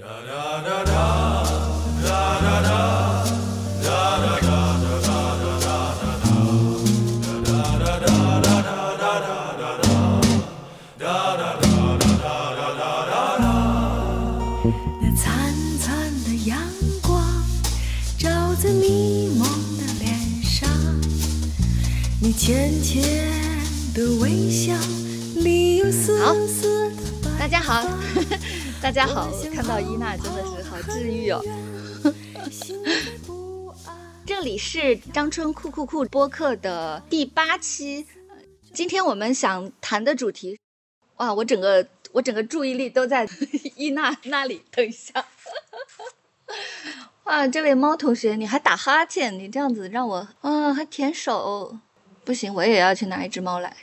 [0.00, 0.06] 那
[15.14, 16.58] 灿灿的阳
[17.02, 17.22] 光
[18.16, 19.46] 照在迷蒙
[19.76, 20.66] 的脸上，
[22.22, 23.02] 你浅浅
[23.92, 24.72] 的微笑
[25.36, 27.82] 里有丝丝的白大家好。
[27.82, 27.88] 发，
[28.82, 31.42] 大家好，我看到伊娜真的是好治愈哦。
[34.24, 38.06] 这里是张春酷酷酷播客的第八期，
[38.72, 40.58] 今天我们想谈的主题，
[41.16, 43.28] 哇，我整个我整个注意力都在
[43.76, 44.62] 伊娜那里。
[44.70, 45.26] 等一下，
[47.24, 51.78] 哇，这位猫同学，你还打哈欠，你这样子让我，啊，还舔手，
[52.24, 53.76] 不行，我也要去拿一只猫来。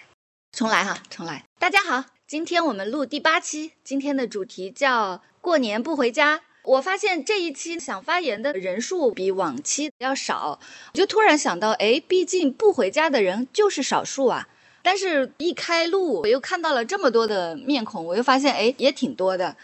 [0.51, 1.43] 重来哈，重来。
[1.59, 6.41] 大家好，今天我们录第八期，今天的主题叫过年不回家。
[6.61, 10.59] 我发现这一期想发言的人数比往期要少，
[10.93, 14.49] 我就突然想到，哎，毕竟不回家的人就是少数啊。
[14.81, 19.55] 但是，一开录，我又看到了这么多的面孔，我又发现，哎，也挺多的。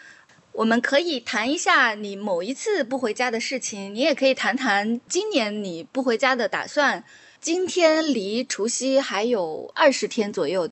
[0.53, 7.03] 我们可以谈一下你某一次不回家的事情，你也可以谈谈今年你不回家的打算。
[7.41, 10.69] 今天离除夕还有二十天左右，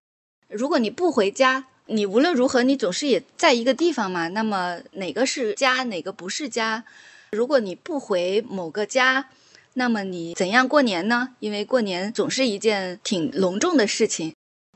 [0.48, 4.30] 如果你不回家，你无论如何你总是也在一个地方嘛。
[4.30, 6.86] 那么哪个是家，哪个不是家？
[7.32, 9.30] 如果你不回某个家，
[9.74, 11.36] 那么你怎样过年呢？
[11.40, 14.34] 因为过年总是一件挺隆重的事情。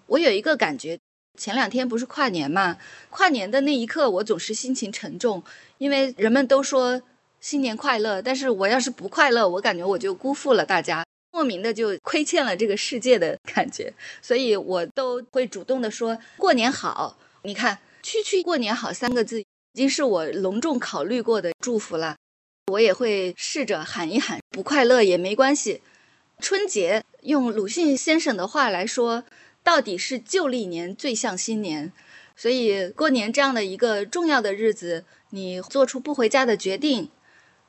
[0.07, 0.99] 我有一个感觉，
[1.37, 2.77] 前两天不是跨年嘛？
[3.09, 5.41] 跨年的那一刻，我总是心情沉重，
[5.77, 7.01] 因为人们都说
[7.39, 11.05] 新年快乐，但是我要是不快乐，我感觉我就辜负了大家。
[11.35, 17.17] 莫名的就亏欠了这个世界的感觉，所以我都会主动的说过年好。
[17.41, 22.15] 你看，区区过年好三个字，已经是我隆重考虑过的祝福了。
[22.71, 25.81] 我也会试着喊一喊，不快乐也没关系。
[26.39, 29.25] 春节用鲁迅先生的话来说，
[29.61, 31.91] 到底是旧历年最像新年。
[32.37, 37.09] 所以过年这样的一个重要的日子，你做出不回家的决定，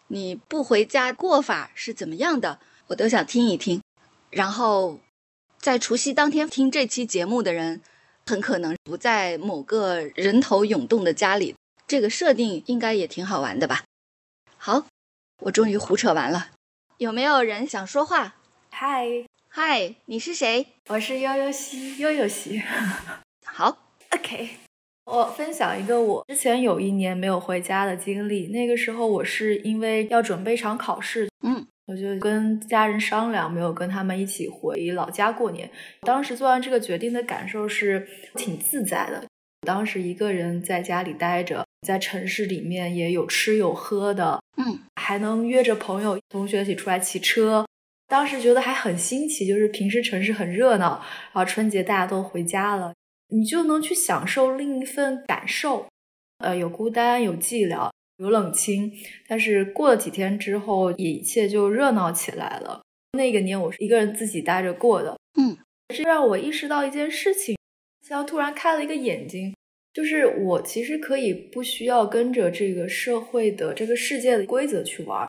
[0.07, 2.61] 你不回家过法是怎么样的？
[2.89, 3.81] 我都想听一听。
[4.31, 5.01] 然后，
[5.59, 7.81] 在除夕当天听这期节目的人，
[8.27, 11.55] 很可能不在某个人头涌动的家里。
[11.87, 13.85] 这个设定应该也挺好玩的吧？
[14.57, 14.87] 好，
[15.43, 16.51] 我终于胡扯完了。
[16.99, 18.37] 有没有人想说话？
[18.71, 19.07] 嗨，
[19.49, 20.67] 嗨，你是谁？
[20.89, 22.61] 我是悠悠西，悠悠西。
[23.47, 23.79] 好
[24.11, 24.57] ，OK，
[25.05, 28.49] 我分享一个我之前有一年没有回家的经历。
[28.49, 31.56] 那个时候我是因为要准备一场考试，嗯，
[31.87, 35.71] 我就跟家人商量，没有跟他们一起回老家过年。
[36.01, 39.25] 当时做完这个决定的感受是挺自在的。
[39.67, 47.65] 当时一个人在家里待着，在城市里面也有吃有喝的，嗯，还能约着朋友、同学一起出来骑车。
[48.09, 52.95] 当时觉得还很新奇，就是平时城市很热闹，然后春节大家都回家了，
[53.29, 55.87] 你就能去享受另一份感受。
[56.39, 58.91] 呃，有孤单，有寂寥，有冷清，
[59.29, 62.81] 但是过了几天之后，一切就热闹起来了。
[63.13, 65.57] 那个年我是一个人自己待着过的，嗯，
[65.95, 67.57] 这让我意识到一件事情，
[68.07, 69.55] 像突然开了一个眼睛，
[69.93, 75.27] 就是我其实可以不需要跟着这个社会的这个世界的规则去玩。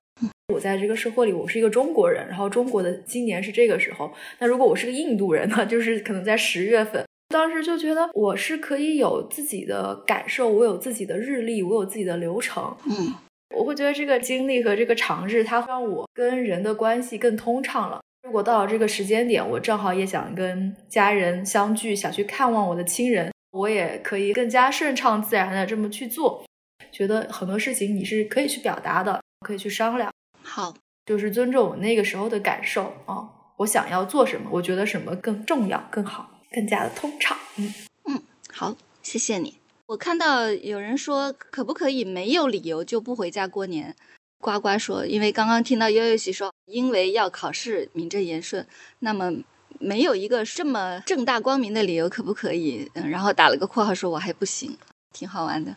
[0.54, 4.14] 我在这个社会里，我是一个中国人，然后中国的今年是这个时候。
[4.40, 7.06] 那如果我是个印度人呢，就是可能在十月份。
[7.38, 12.76] 当时就觉得我是可以有自己的感受，我有自己的日历，我有自己的流程。
[12.90, 13.14] 嗯，
[13.56, 18.00] 我会觉得这个经历和这个尝试，它让我跟人的关系更通畅了。
[18.24, 26.44] 如果到了这个时间点，我正好也想跟家人相聚，想去看望我的亲人，我也可以更加顺畅自然的这么去做。
[26.92, 30.12] 觉得很多事情你是可以去表达的，可以去商量。
[30.42, 30.74] 好，
[31.06, 37.38] 就是尊重我那个时候的感受啊，我想要做什么，我觉得什么更重要、更好、更加的通畅。
[37.58, 37.74] 嗯
[38.06, 38.22] 嗯，
[38.52, 39.60] 好，谢谢你。
[39.88, 43.96] 我看到有人说，可不可以没有理由就不回家过年？
[44.40, 48.68] 呱呱说，因为刚刚听到悠悠喜说，因为要考试，名正言顺，
[49.00, 49.32] 那么
[49.80, 52.92] 没有一个这么正大光明的理由，可不可以？
[52.94, 54.78] 嗯，然后打了个括号说，我还不行，
[55.12, 55.76] 挺好玩的。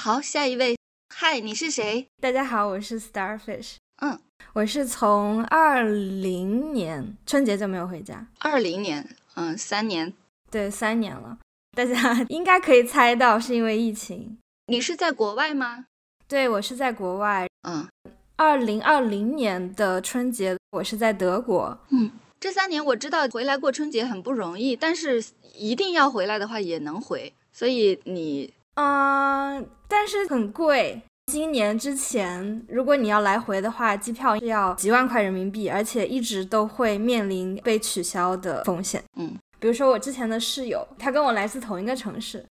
[0.00, 0.78] 好，下一位，
[1.14, 2.06] 嗨，你是谁？
[2.22, 3.74] 大家好，我是 Starfish。
[4.00, 4.18] 嗯，
[4.54, 9.06] 我是从二零年春节就没有回家，二零年，
[9.40, 10.12] 嗯，三年。
[10.50, 11.38] 对，三年了。
[11.74, 11.94] 大家
[12.28, 14.36] 应该可以猜到，是因为疫情。
[14.66, 15.86] 你是在国外吗？
[16.28, 17.48] 对，我是在国外。
[17.66, 17.88] 嗯
[18.36, 21.78] 二零二零年的春节，我是在德国。
[21.90, 25.22] 嗯，这三年我知道回来过春节很不容易，但是
[25.54, 39.00] 一定要回来的话也能回，所以你嗯、但是很贵，今年之前，如果你要来回的话，机票是要几万块人民币，而且一直都会面临被取消的风险。
[39.16, 42.44] 嗯，比如说我之前的室友，他跟我来自同一个城市，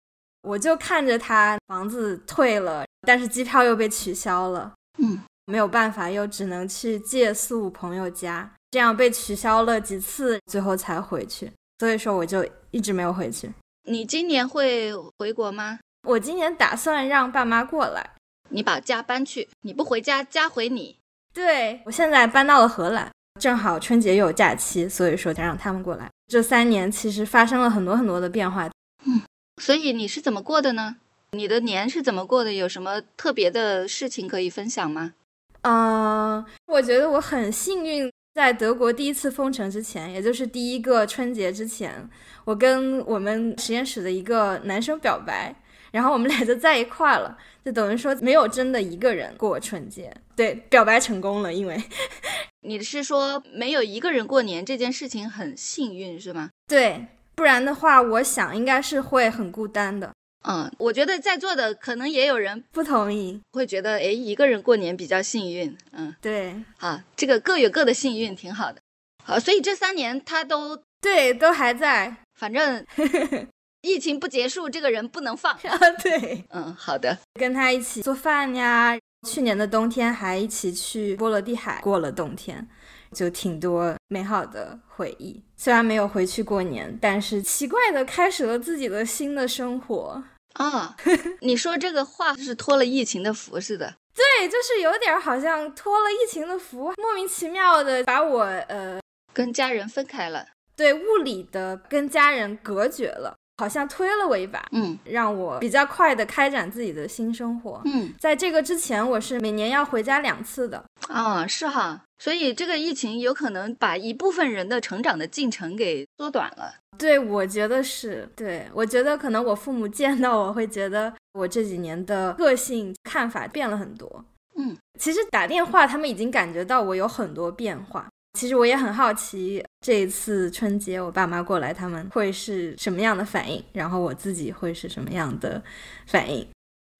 [0.43, 4.71] 我就看着他房子退了，但是机票又被取消了。
[4.97, 11.51] 嗯，没有办法，又只能去借宿朋友家，这样被取消了几次，最后才回去。
[11.79, 13.51] 所以说，我就一直没有回去。
[13.89, 15.79] 你今年会回国吗？
[16.07, 18.11] 我今年打算让爸妈过来。
[18.49, 20.97] 你把家搬去，你不回家，家回你。
[21.33, 26.09] 对我现在搬到了荷兰，正好春节又有假期，所以说才让他们过来。
[26.27, 28.69] 这三年其实发生了很多很多的变化。
[29.05, 29.21] 嗯，
[29.61, 30.97] 所以你是怎么过的呢？
[31.31, 32.53] 你的年是怎么过的？
[32.53, 35.13] 有什么特别的事情可以分享吗？
[35.61, 42.09] 嗯，我觉得我很幸运，在德国第一次封城之前，也就是第一个春节之前，
[42.45, 45.53] 我跟我们实验室的一个男生表白，
[45.91, 50.13] 然后我们俩就在一块了，就等于说没有真的一个人过春节。
[50.35, 51.81] 对，表白成功了，因为
[52.61, 56.49] 你是说没有一个人过年这件事情很幸运是吗？
[56.67, 60.11] 对，不然的话，我想应该是会很孤单的。
[60.47, 65.77] 嗯，我觉得在座的可能也有人不同意，会觉得，诶，一个人过年比较幸运。
[65.91, 68.79] 嗯，对，好，这个各有各的幸运，挺好的。
[69.25, 72.85] 好，所以这三年他都对都还在，反正
[73.81, 75.77] 疫情不结束，这个人不能放 啊。
[76.03, 78.97] 对，嗯，好的，跟他一起做饭呀，
[79.27, 82.67] 去年的冬天还一起去波罗的海过了冬天。
[83.11, 90.23] 就挺多美好的回忆，虽然没有回去过年，但是奇怪的开始了自己的新的生活
[90.53, 90.95] 啊！
[91.41, 99.01] 你说这个话是托了疫情的福似的，对， 就是有点好像托了疫情的福，莫名其妙的把我呃
[99.33, 103.35] 跟家人分开了，对，物理的跟家人隔绝了。
[103.59, 124.23] 好像推了我一把，嗯，让我比较快的开展自己的新生活，嗯，在这个之前，我是每年要回家两次的，啊，是哈，所以这个疫情有可能把一部分人的成长的进程给缩短了，对，我觉得是，对我觉得可能我父母见到我会觉得我这几年的个性看法变了很多，
[124.55, 128.07] 嗯，其实打电话他们已经感觉到我有很多变化。
[128.39, 133.61] 其实我也很好奇，这一次春节我爸妈过来，他们会是什么样的反应？
[133.73, 135.61] 然后我自己会是什么样的
[136.07, 136.47] 反应？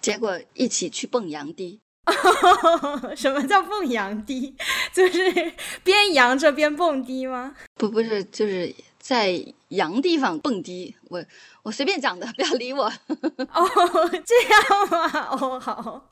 [0.02, 1.80] 结果一起去蹦洋迪。
[3.16, 4.54] 什么叫蹦洋迪？
[4.92, 7.56] 就是边扬着边蹦迪吗？
[7.76, 10.94] 不，不是，就是在洋地方蹦迪。
[11.08, 11.24] 我
[11.64, 12.84] 我随便讲的，不要理我。
[13.54, 15.30] 哦，这样吗？
[15.32, 16.10] 哦，好，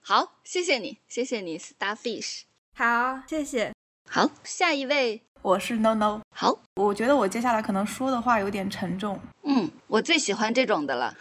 [0.00, 2.42] 好，谢谢你，谢谢你，Starfish。
[2.76, 3.72] 好，谢谢。
[4.10, 6.20] 好，下一位，我是 No No。
[6.34, 9.20] 好，我觉得我接下来可能说的话有点沉重。
[9.44, 11.14] 嗯，我最喜欢这种的了。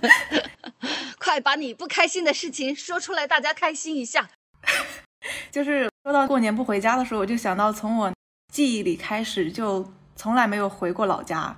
[1.18, 4.28] 快把你不开心的事情说出来，大家开心一下。
[5.50, 8.12] 就是说到过年不回家的时候，我就想到从我
[8.52, 11.56] 记忆里开始就从来没有回过老家。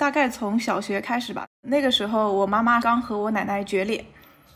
[0.00, 4.02] 大概从小学开始吧，那个时候我妈妈刚和我奶奶决裂，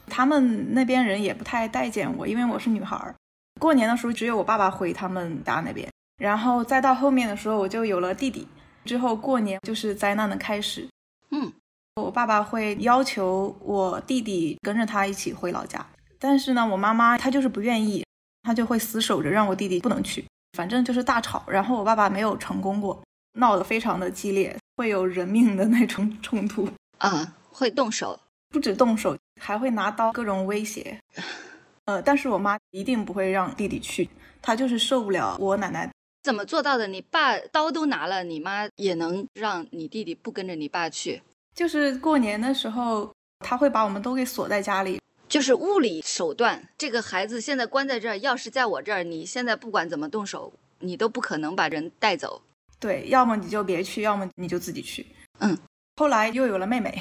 [0.07, 3.15] 他们那边人也不太待见我，因为我是女孩儿。
[3.59, 8.47] 过年的时候，只有我爸爸回他们家那边，然后再到后面的时候，我就有了弟弟。
[8.85, 10.89] 之后过年就是灾难的开始。
[11.31, 11.53] 嗯，
[11.97, 15.85] 我爸爸会要求我弟弟跟着他一起回老家，
[16.19, 18.05] 但是呢，我妈妈她就是不愿意，
[18.43, 20.25] 她就会死守着让我弟弟不能去。
[20.57, 23.01] 反正就是大吵，然后我爸爸没有成功过，
[23.39, 30.99] 闹得非常的激烈，会有人命的那种冲突啊，会动手，不止动手，还会拿刀各种威胁。
[31.89, 34.07] 呃，但是我妈一定不会让弟弟去，
[34.43, 35.91] 她就是受不了我奶奶。
[36.23, 36.87] 怎么做到的？
[36.87, 41.23] 你爸刀都拿了，你妈也能让你弟弟不跟着你爸去？
[41.55, 46.63] 就是过年的时候，他会把我们都给锁在家里，就是物理手段。
[46.77, 52.43] 这个孩子现在关在这儿，钥匙在我这儿，你现在不管怎么动手，你都不可能把人带走。
[52.79, 55.07] 对，要么你就别去，要么你就自己去。
[55.39, 55.57] 嗯，
[55.97, 57.01] 后来又有了妹妹，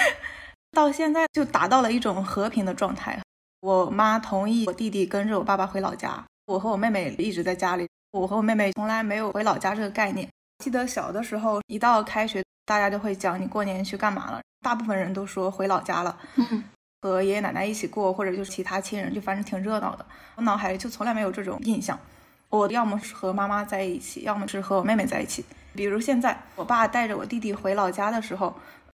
[0.72, 3.20] 到现在就达到了一种和平的状态。
[3.64, 7.88] 我妈同意我弟弟跟着我爸爸回老家，我和我妹妹一直在家里。
[8.10, 10.28] 我和我妹妹从来没有回老家这个概念。
[10.62, 14.42] 记得小的时候，一到开学，大家就会讲你过年去干嘛了。
[14.60, 16.62] 大部分人都说回老家了，嗯，
[17.00, 20.04] 和爷爷奶奶一起过，或者就是其他亲人，就反正挺热闹的。
[20.34, 21.98] 我脑海里就从来没有这种印象。
[22.50, 25.42] 我要么是和妈妈在一起，要么是和我妹妹在一起。
[25.74, 28.54] 比如现在，我爸带着我弟弟回老家的时候。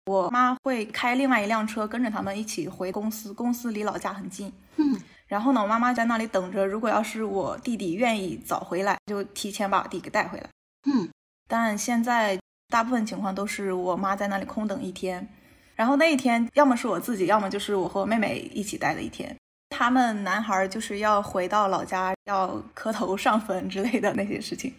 [0.09, 4.51] 我妈会开另外一辆车跟着他们一起回公司，公司离老家很近。
[4.77, 6.65] 嗯，然后呢，我妈妈在那里等着。
[6.65, 10.49] 如果要是我弟弟愿意早回来，就提前把我弟给带回来。
[10.89, 11.07] 嗯，
[11.47, 12.39] 但现在
[12.69, 15.27] 大部分情况都是我妈在那里空等一天，
[15.75, 19.35] 然后那一天，要么是我自己，要么就是我和我妹妹一起待的一天。
[19.69, 24.73] 他们男孩就是要回到老家，要磕头上坟之类的那些事情。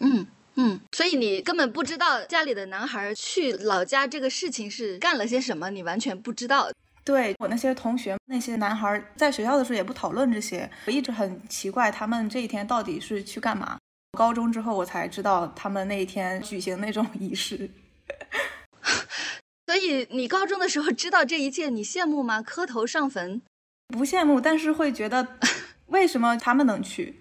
[0.00, 6.70] 嗯嗯，所以你根本不知道家里的男孩去老家这个事情是干了些什么，你完全不知道。
[7.04, 13.76] 对我那些同学，那些男孩在学校的时候也不讨论这些，我一直很奇怪他们这一天到底是去干嘛。
[14.16, 17.68] 高中之后我才知道他们那一天举行那种仪式。
[19.66, 22.40] 所以你高中的时候知道这一切，你羡慕吗？
[22.40, 23.42] 磕头上坟，
[23.88, 25.36] 不羡慕，但是会觉得
[25.88, 27.20] 为什么他们能去？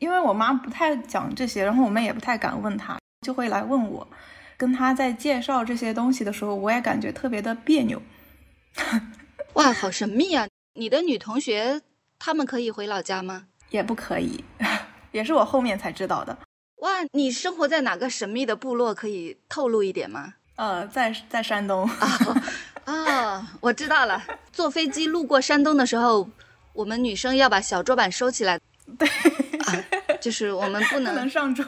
[0.00, 4.06] 因为我妈不太讲这些，然后我们也不太敢问她，就会来问我。
[4.56, 8.02] 跟她在介绍这些东西的时候，我也感觉特别的别扭。
[9.54, 10.48] 哇，好神秘啊！
[10.74, 11.82] 你的女同学
[12.18, 13.46] 她们可以回老家吗？
[13.70, 14.42] 也不可以，
[15.12, 16.36] 也是我后面才知道的。
[16.76, 18.94] 哇，你生活在哪个神秘的部落？
[18.94, 20.34] 可以透露一点吗？
[20.56, 21.88] 呃，在在山东
[22.84, 24.22] 啊，我知道了。
[24.50, 26.30] 坐飞机路过山东的时候，
[26.72, 28.58] 我们女生要把小桌板收起来。
[28.98, 29.08] 对，
[30.20, 31.64] 就是我们不能能上桌。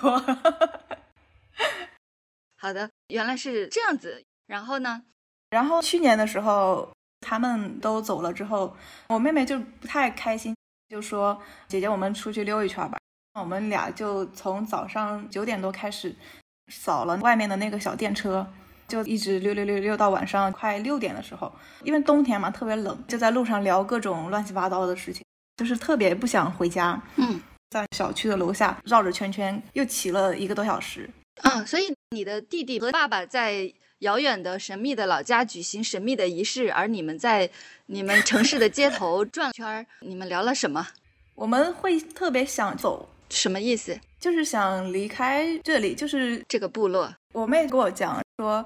[2.56, 4.24] 好的，原来是这样子。
[4.46, 5.02] 然后呢？
[5.50, 6.90] 然后去年的时候，
[7.20, 8.76] 他们都走了之后，
[9.08, 10.54] 我妹妹就不太开心，
[10.88, 12.98] 就说：“姐姐，我们出去溜一圈吧。”
[13.38, 16.14] 我们俩就从早上九点多开始
[16.68, 18.46] 扫了外面的那个小电车。
[18.88, 21.50] 就一直溜溜溜溜到晚上快六点的时候，
[21.82, 25.24] 因为冬天嘛特别冷，就在路上聊各种乱七八糟的事情，
[25.56, 27.00] 就是特别不想回家。
[27.16, 27.40] 嗯，
[27.72, 31.08] 在小区的楼下绕着圈圈又骑了一个多小时。
[31.40, 37.48] 啊，所以你的弟弟和爸爸在遥远的神秘的老家举行神秘的仪式，而你们在
[37.86, 40.86] 你们城市的街头 转圈儿，你们聊了什么？
[41.34, 43.98] 我们会特别想走，什么意思？
[44.20, 47.10] 就是想离开这里，就是这个部落。
[47.32, 48.62] 我妹跟我讲说。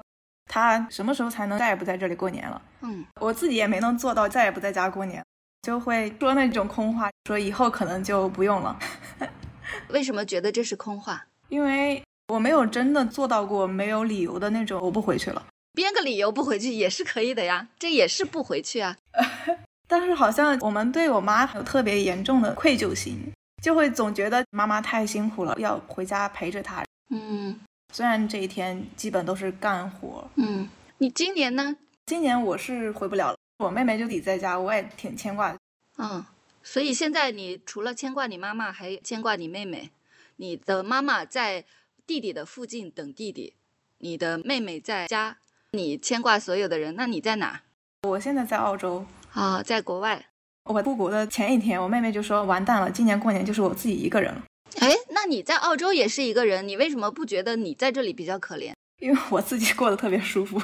[0.49, 2.61] 她什么时候才能再也不在这里过年了？
[2.79, 5.21] 嗯，我自己也没能做到再也不在家过年，
[5.61, 8.77] 就会说那种空话，说以后可能就不用了。
[9.89, 11.25] 为什么觉得这是空话？
[11.49, 15.45] 因为我没有真的做到过没有理由的那种，我不回去了。
[15.73, 18.95] 编个理由不回去也是可以的呀，这也是不回去啊。
[19.87, 23.31] 但是好像我们对我妈有特别严重的愧疚心，
[23.63, 26.83] 就会总觉得妈妈太辛苦了，要回家陪着她。
[27.09, 27.59] 嗯。
[27.93, 31.77] 虽然这一天基本都是干活，嗯，你今年呢？
[32.05, 35.57] 今年我是回不了了，我妹妹就得在家，我也挺牵挂的。
[35.97, 36.23] 嗯，
[36.61, 39.89] 所以现在你除了牵挂你妈妈，还牵挂你妹妹。
[40.35, 41.65] 你的妈妈在
[42.05, 43.55] 弟弟的附近等弟弟，
[43.97, 45.37] 你的妹妹在家，
[45.71, 46.95] 你牵挂所有的人。
[46.95, 47.63] 那你在哪？
[48.03, 50.27] 我现在在澳洲啊，在国外。
[50.65, 54.43] 我出国的前一天，我妹妹就说：“完蛋了，今年过年就是我自己一个人了。”
[54.77, 58.73] 哎，那你在澳洲也是一个人，你为什么不觉得你在这里比较可怜？
[58.99, 60.61] 因为我自己过得特别舒服。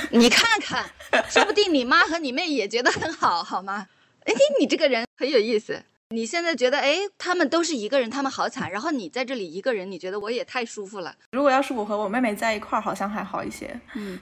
[0.10, 0.84] 你看看，
[1.28, 3.88] 说不定你妈和你妹也觉得很好，好吗？
[4.24, 5.82] 哎，你这个人很有意思。
[6.10, 11.14] 你现在觉得，哎，他们都是一个人，他们好惨，然后你在这里一个人，你觉得我也太舒服了。
[11.32, 13.78] 如果要是我和我妹妹在一块儿，好像还好一些。
[13.94, 14.18] 嗯，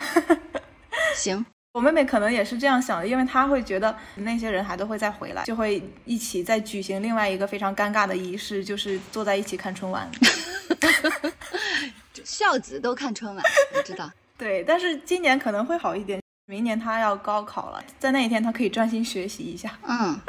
[1.14, 1.44] 行。
[1.72, 10.10] 我妹妹可能也是这样想的，因为她会觉得那些人还都会再回来，就会一起再举行另外一个非常尴尬的仪式，就是坐在一起看春晚。
[12.24, 13.44] 孝子都看春晚，
[13.76, 14.10] 我知道。
[14.38, 19.78] 对，但是今年可能会好一点，明年他要高考了，在那一天他可以专心学习一下。
[19.86, 20.20] 嗯，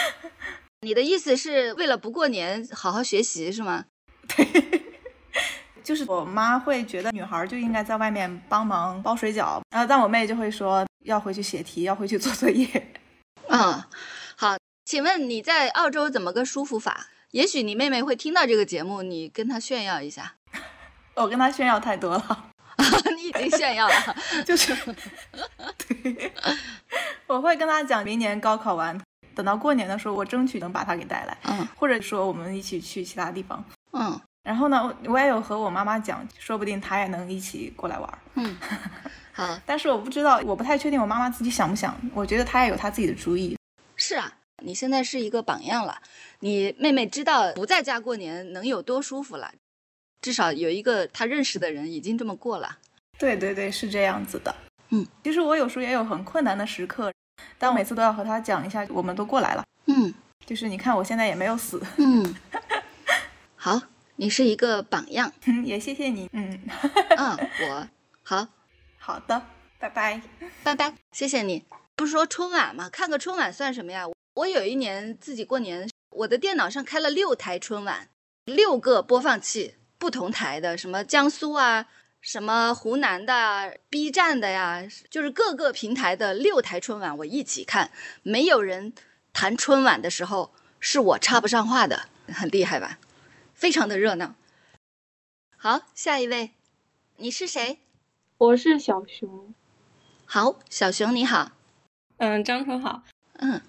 [0.82, 3.86] 你的意思是为了不过年好好学习是吗？
[4.36, 4.46] 对。
[5.82, 12.92] 就是我妈会觉得女孩就应该在外面帮忙包水饺，然后但我妹就会说要回去写题，要回去做作业。
[13.48, 13.82] 嗯，
[14.36, 17.06] 好，请问你在澳洲怎么个舒服法？
[17.30, 20.34] 也许你妹妹会听到这个节目，你跟她炫耀一下。
[21.16, 22.50] 我跟她炫耀太多了，
[23.16, 23.94] 你已经炫耀了，
[24.46, 24.74] 就是，
[25.76, 26.32] 对，
[27.26, 28.98] 我会跟他讲，明年高考完，
[29.34, 34.20] 等到过年的时候，我争取能把他给带来，嗯，或者说我们一起去其他地方，嗯。
[34.44, 38.18] 然后呢，我也有和我妈妈讲，说不定她也能一起过来玩。
[38.36, 38.56] 嗯，
[39.34, 41.94] 好，但是我不知道，我不太确定我妈妈自己想不想。
[42.14, 43.58] 我觉得她也有她自己的主意。
[43.94, 44.32] 是啊，
[44.62, 46.00] 你现在是一个榜样了。
[46.40, 49.52] 你妹妹知道不在家过年能有多舒服了，
[50.20, 52.78] 至少有一个他认识的人已经这么过了。
[53.18, 54.54] 对对对，是这样子的。
[54.90, 57.12] 嗯，其实我有时候也有很困难的时刻，
[57.58, 59.64] 但我每次都要和他讲一下，我们都过来了。
[59.86, 60.12] 嗯，
[60.46, 61.82] 就是你看我现在也没有死。
[61.96, 62.34] 嗯，
[63.56, 63.82] 好。
[64.20, 66.28] 你是一个榜样，嗯也谢谢你。
[66.32, 66.60] 嗯，
[67.16, 67.38] 嗯，
[67.70, 67.88] 我
[68.24, 68.48] 好
[68.98, 69.40] 好的，
[69.78, 70.20] 拜拜，
[70.64, 71.64] 拜拜，谢谢你。
[71.94, 72.90] 不是说春晚吗？
[72.90, 74.06] 看个春晚算什么呀？
[74.34, 78.08] 我有一年自己过年，我的电脑上开了六台春晚，
[78.44, 81.86] 六个播放器，不同台的，什么江苏啊、
[82.20, 87.90] 什么湖南的、B 站的呀，就是各个平台的六台春晚我一起看，
[88.22, 88.92] 没有人
[89.32, 92.98] 谈春晚的时候是我插不上话的，很厉害吧？
[93.54, 94.34] 非常的热闹。
[95.56, 96.52] 好，下一位，
[97.16, 97.80] 你是谁？
[98.38, 99.52] 我是小熊。
[100.24, 101.50] 好，小熊你好。
[102.18, 103.02] 嗯，张春好。
[103.34, 103.60] 嗯，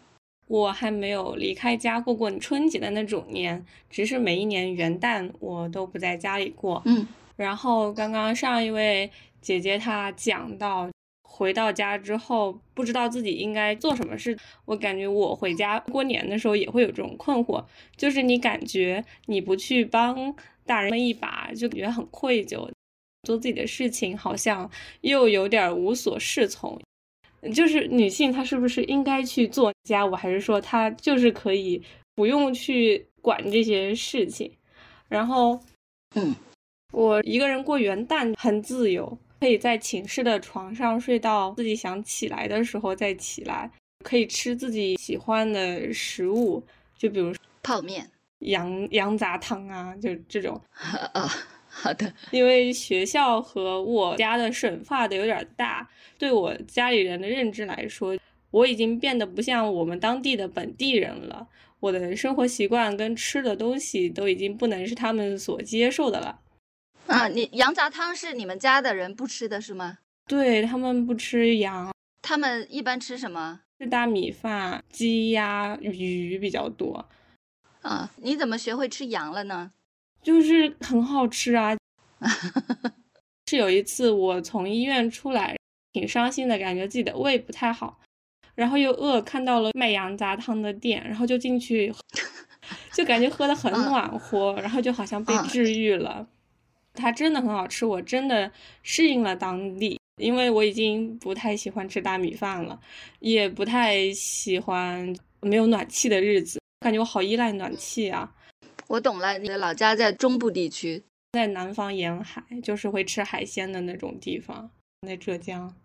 [0.49, 6.81] 我还没有离开家过过春节的那种年，只是每一年元旦我都不在家里过。
[6.85, 10.89] 嗯，然后刚刚上一位姐姐她讲到，
[11.21, 14.35] 回到家之后不知道自己应该做什么事。
[14.65, 17.63] 我感觉我回家过年的时候也会有这种困惑，
[17.95, 22.67] 就是你感觉你不去帮大人们一把，就感觉很愧疚。
[23.27, 24.67] 做自己的事情，好像
[25.01, 26.81] 又有点无所适从。
[27.53, 31.81] 就是女性，她是不是应该去做家务，还是说她就是可以
[32.15, 34.51] 不用去管这些事情？
[35.07, 35.59] 然后，
[36.15, 36.35] 嗯，
[36.91, 43.71] 我一个人过元旦很自由，可以在寝室的床上睡到自己想起来的时候再起来，
[44.03, 46.63] 可以吃自己喜欢的食物，
[46.97, 48.07] 就比如泡面、
[48.39, 50.59] 羊羊杂汤啊，就这种
[51.13, 51.29] 啊。
[51.81, 58.17] 好的，因为学校和我家的省划的有点大，对我家里人的认知来说，
[58.51, 61.47] 我已经变得不像我们当地的本地人了。
[61.79, 66.41] 我的生活习惯跟吃的东西都已经不能是他们所接受的了。
[67.07, 69.99] 啊，你羊杂汤是你们家的人不吃的是吗？
[70.27, 73.61] 对他们不吃羊，他们一般吃什么？
[73.79, 77.07] 是大米饭、鸡鸭鱼比较多。
[77.81, 79.71] 啊，你怎么学会吃羊了呢？
[80.29, 81.75] 就是很好吃啊！
[83.49, 85.57] 是有一次我从医院出来，
[85.91, 87.99] 挺伤心的，感觉自己的胃不太好，
[88.53, 91.91] 然后又饿，看到了卖羊杂汤的店，然后就进去，
[92.93, 96.27] 就感觉喝的很暖和，然后就好像被治愈了。
[96.93, 98.51] 它真的很好吃，我真的
[98.83, 102.79] 适应了当地，因为我已经不太喜欢吃大米饭了，
[103.17, 108.31] 也不太喜欢没有暖气的日子，感觉我好依赖暖气啊。
[108.89, 114.71] 我懂了，你的老家在中部地区，在南方沿海，就是会吃海鲜的那种地方，
[115.05, 115.75] 在浙江。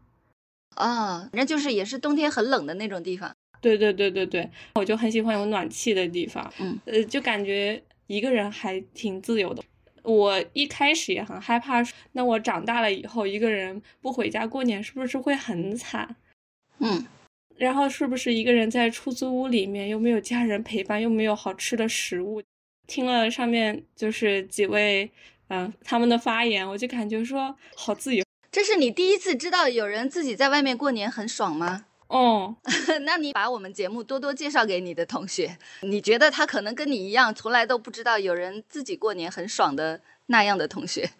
[0.77, 3.37] 啊，那就是也是冬天很冷的那种地方。
[3.61, 6.51] 对对对对对，我就很喜欢有暖气的地方。
[6.59, 9.63] 嗯，呃，就感觉一个人还挺自由的。
[10.03, 16.17] 我一开始也很害怕，那我长大了以后一个人不回家过年，是不是会很惨？
[16.79, 17.07] 嗯，
[17.57, 22.43] 然后是不是一个人在出租屋里面，又没有家人陪伴，又没有好吃的食物？
[22.87, 25.11] 听了上面就是几位，
[25.49, 28.25] 嗯，他们的发言，我就感觉说好自由。
[28.51, 31.87] 这是你第一次知道有人自己在外面过年很爽吗？
[32.07, 32.55] 哦，
[33.03, 41.11] 那你把我们节目多多介绍给你的同学，你觉得他可能跟你一样，从来都不知道有人自己过年很爽的那样的同学，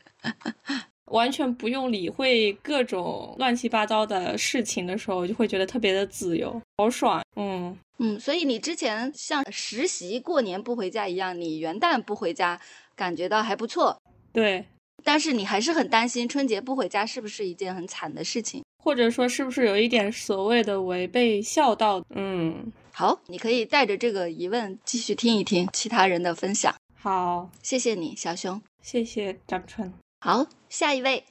[1.07, 7.23] 完全不用理会各种乱七八糟的事情的时候，就会觉得特别的自由，好爽。
[7.37, 7.77] 嗯。
[7.99, 12.61] 嗯，所以你之前像实习过年不回家一样，你元旦不回家，
[12.97, 13.97] 感觉到还不错。
[14.33, 14.67] 对，
[15.05, 22.05] 但是你还是很担心春节不回家是不是一件很惨的事情，或者说是不是有一点所谓的违背孝道？
[22.17, 26.75] 嗯，好，你可以带着这个疑问继续听一听其他人的分享。
[27.01, 28.61] 好，谢谢你，小熊。
[28.83, 29.93] 谢谢张春。
[30.21, 30.45] 好，
[30.77, 31.23] 下一位。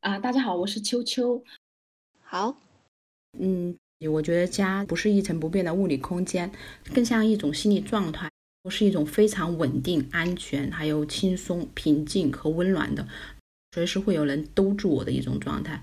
[0.00, 1.42] 啊，大家好，我是秋秋。
[2.20, 2.58] 好，
[3.38, 3.74] 嗯。
[4.10, 6.52] 我觉得家不是一成不变的物理空间，
[6.92, 8.30] 更像一种心理状态，
[8.68, 13.08] 是一种非常稳定、安全，还有轻松、平静和温暖的，
[13.72, 15.82] 随时会有人兜住我的一种状态。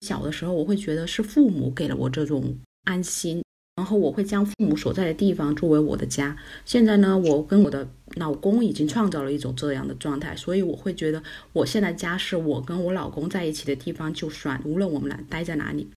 [0.00, 3.44] 小的时候，我会觉得是父母给了我这种安心，
[3.76, 6.36] 然后我会将父母所在的地方作为我的家。
[6.64, 15.88] 现在呢，我跟我的老公已经创造了一种这样的状态，所以我会觉得我现在家是我跟我老公在一起的地方，就算无论我们俩待在哪里，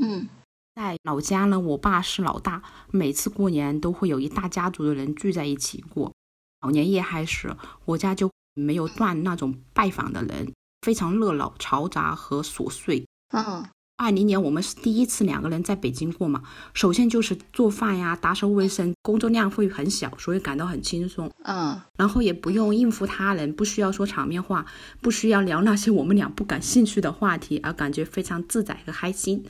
[0.00, 0.26] 嗯。
[0.74, 2.62] 在老家呢，我爸是老大，
[2.92, 6.12] 每次过年都会有一大家族的人聚在一起过。
[6.60, 13.04] 老年夜开始，我家就没有断那种拜访的人，非常热闹、嘈杂和琐碎。
[13.32, 13.66] 嗯，
[13.98, 16.40] 二零年我们是第一次两个人在北京过嘛，
[16.72, 21.28] 首先就是做饭呀、打扫卫生，工作量会很小，所以感到很轻松。
[21.42, 24.64] 嗯，然后也不用应付他人，不需要说场面话，
[25.00, 29.44] 不需要聊那些我们俩不感兴趣的话题，而感觉非常自在和开心。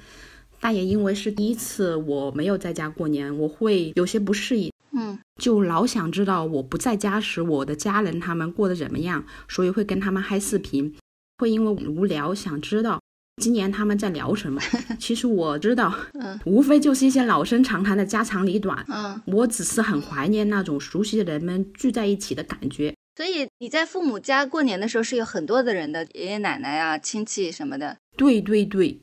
[0.59, 4.73] 但也因为是第一次，我没有在家过年，我会有些不适应。
[4.93, 10.97] 嗯，就老想知道我不在家时，我的家人他们过得怎么样，所以会跟他们嗨视频。
[11.37, 13.01] 会因为无聊想知道
[13.39, 14.61] 今年他们在聊什么。
[14.99, 18.85] 其实我知道，嗯，无非就是一些老生常谈的家长里短。
[18.89, 22.95] 嗯，我只是很怀念那种熟悉的人们聚在一起的感觉。
[23.17, 27.97] 所以你在父母家过年的时候是有很多的人的，爷爷奶奶啊、亲戚什么的。
[28.17, 29.01] 对对对，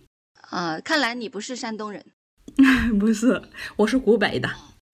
[0.50, 2.06] 啊、看来你不是山东人。
[3.00, 3.41] 不是，
[3.76, 4.48] 我是湖北的。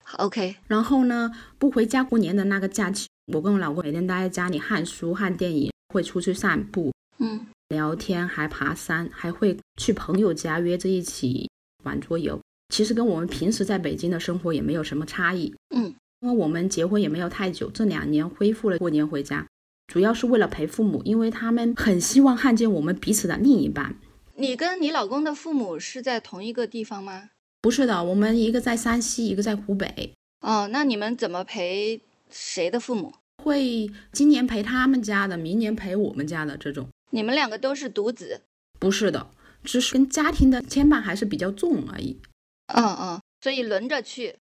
[0.04, 11.50] 好 OK，然后呢，不回家过年的那个假期，我跟我老公每天待在家里看书、看电影，会出去散步、嗯聊天，还爬山，还会去朋友家约着一起
[11.82, 12.38] 玩桌游。
[12.68, 15.52] 其实跟我们平时在北京的生活也没有什么差异。
[15.74, 19.46] 嗯，因为我们结婚也没有太久，这两年恢复了过年回家，
[19.86, 23.96] 主要是为了陪父母，因为他们很希望看见我们彼此的另一半。
[24.36, 27.30] 你跟你老公的父母是在同一个地方吗？
[27.60, 30.12] 不是的，我们一个在山西，一个在湖北。
[30.40, 33.12] 哦，那你们怎么陪谁的父母？
[33.42, 36.88] 会今年陪他们家的，明年陪我们家的这种。
[37.12, 38.40] 你们两个都是独子。
[38.78, 39.28] 不是的，
[39.62, 42.18] 只是跟家庭的牵绊还是比较重而已。
[42.74, 44.36] 嗯嗯，所以轮着去。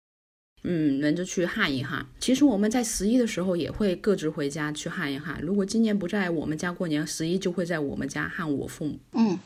[0.63, 2.07] 嗯，轮着去焊一焊。
[2.21, 5.41] 其实我们在十一的时候也会各自回家去焊一焊。
[5.43, 8.99] 如果今年不在我们家过年，十一就会在我们家焊我父母。
[9.13, 9.39] 嗯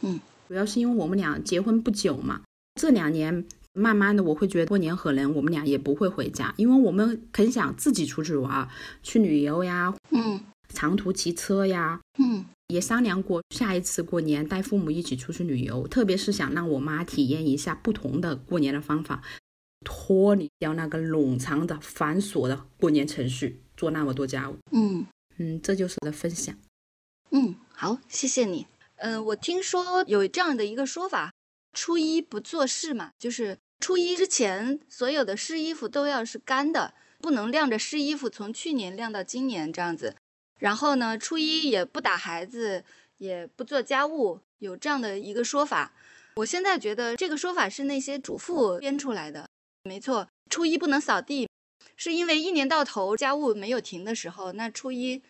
[0.00, 2.42] 嗯主要是因为我们俩结婚不久嘛，
[2.80, 8.68] 这两年慢慢的我会觉得过年可能我们俩也不会回家，因为我们很想自己出去玩，
[9.02, 10.40] 去旅游呀，嗯
[10.72, 19.22] 长途骑车呀，嗯也商量过下一次过年带父母一起出去旅游，特别是想让我妈体验一下不同的过年的方法，
[19.84, 24.56] 脱离掉那个冗长的繁琐的过年程序，做那么多家务。
[24.70, 25.06] 嗯
[25.36, 26.54] 嗯，这就是我的分享。
[27.30, 28.66] 嗯，好，谢谢你。
[28.96, 31.32] 嗯、我听说有这样的一个说法，
[31.72, 40.16] 初一不做事嘛，就是初一之前所有的湿衣服都要是干的，不能晾着湿衣服从去年晾到今年这样子。
[40.62, 42.84] 然后呢，初一也不打孩子，
[43.18, 45.92] 也不做家务，有这样的一个说法。
[46.36, 49.48] 我现在觉得这个说法是那些主妇编出来的。
[49.82, 51.48] 没错，初一不能扫地，
[51.96, 55.20] 是因为一年到头家务没有停的时候，那初一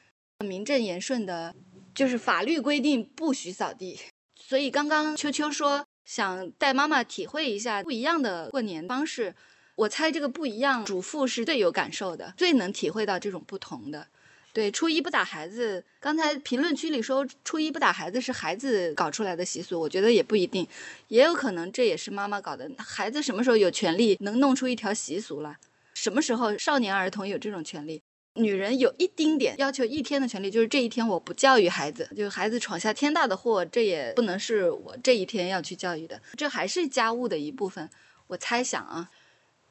[0.40, 1.54] 名正言顺的，
[1.94, 3.98] 就是法律规定不许扫地。
[4.36, 9.34] 所以刚刚秋秋说想带妈妈体会一下不一样的过年方式，
[9.76, 14.08] 我猜这个不一样，主妇是最有感受的，最能体会到这种不同的。
[14.52, 20.68] 对，初一不打孩子，刚才评论区里说初一不打孩子是孩子搞出来的习俗，我觉得也不一定，
[21.08, 22.70] 也有可能这也是妈妈搞的。
[22.76, 25.56] 孩子什么时候有权利能弄出一条习俗来？
[25.94, 28.02] 什么时候少年儿童有这种权利？
[28.34, 37.88] 女人有一丁点要求一天的权利，就是这一天我不教育孩子，就是孩子闯下天大的祸，这也不能是我这一天要去教育的，这还是家务的一部分。
[38.26, 39.10] 我猜想啊，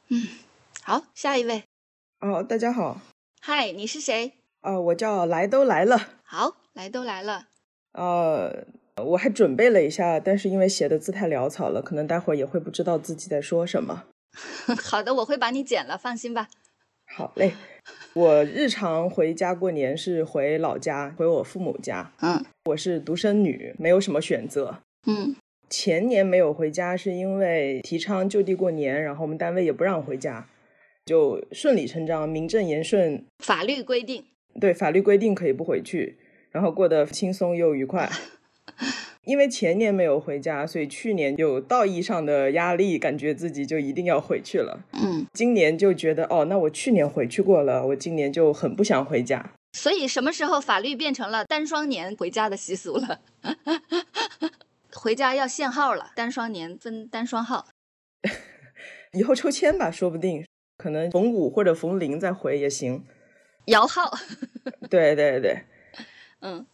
[0.09, 0.27] 嗯，
[0.83, 1.63] 好，下一位，
[2.19, 3.01] 哦，大家好，
[3.39, 4.33] 嗨，你是谁？
[4.61, 7.47] 啊、我叫来都来了，好，来都来了。
[7.93, 8.65] 呃，
[9.03, 14.05] 我还准备了一下，但是因为写的字太潦草了，可能待会儿也会不知道自己在说什么。
[14.81, 16.47] 好的，我会把你剪了，放心吧。
[17.07, 17.53] 好嘞，
[18.13, 22.11] 我日常回家过年是回老家，回我父母家。
[22.21, 24.77] 嗯我是独生女，没有什么选择。
[25.07, 25.35] 嗯
[25.69, 30.47] 前年没有回家，是因为提倡就地过年，然后我们单位也不让回家，
[31.05, 34.23] 就顺理成章、名正言顺，法律规定。
[34.59, 36.17] 对法律规定可以不回去，
[36.51, 38.09] 然后过得轻松又愉快。
[39.23, 44.83] 因为前年没有回家，所以去年有道义上的压力，感觉自己就一定要回去了。
[44.93, 49.51] 嗯，今年就觉得哦，那我去年回去过了，我今年就很不想回家。
[49.73, 53.21] 所以什么时候法律变成了单双年回家的习俗了？
[54.91, 57.67] 回家要限号了，单双年分单双号。
[59.13, 60.43] 以后抽签吧，说不定
[60.77, 63.03] 可能逢五或者逢零再回也行。
[63.65, 64.11] 摇号。
[64.89, 65.63] 对对对，
[66.41, 66.65] 嗯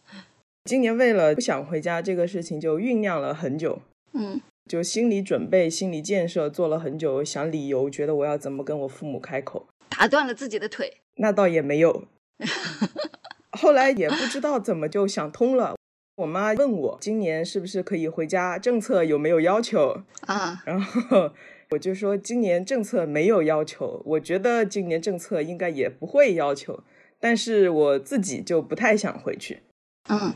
[0.64, 3.80] 今年为了不想回家这个事情，就酝酿了很久，
[4.12, 9.66] 嗯就心理准备、心理建设做了很久，想理由，觉得我要怎么跟我父母开口。
[9.88, 10.98] 打断了自己的腿。
[11.16, 12.04] 那倒也没有，
[13.58, 15.74] 后来也不知道怎么就想通了。
[16.16, 21.32] 我妈问我今年是不是可以回家，政策有没有要求，啊，然后
[21.70, 26.82] 我就说今年政策没有要求，我觉得今年政策应该也不会要求，
[27.20, 29.62] 但是我自己就不太想回去，
[30.08, 30.32] 嗯，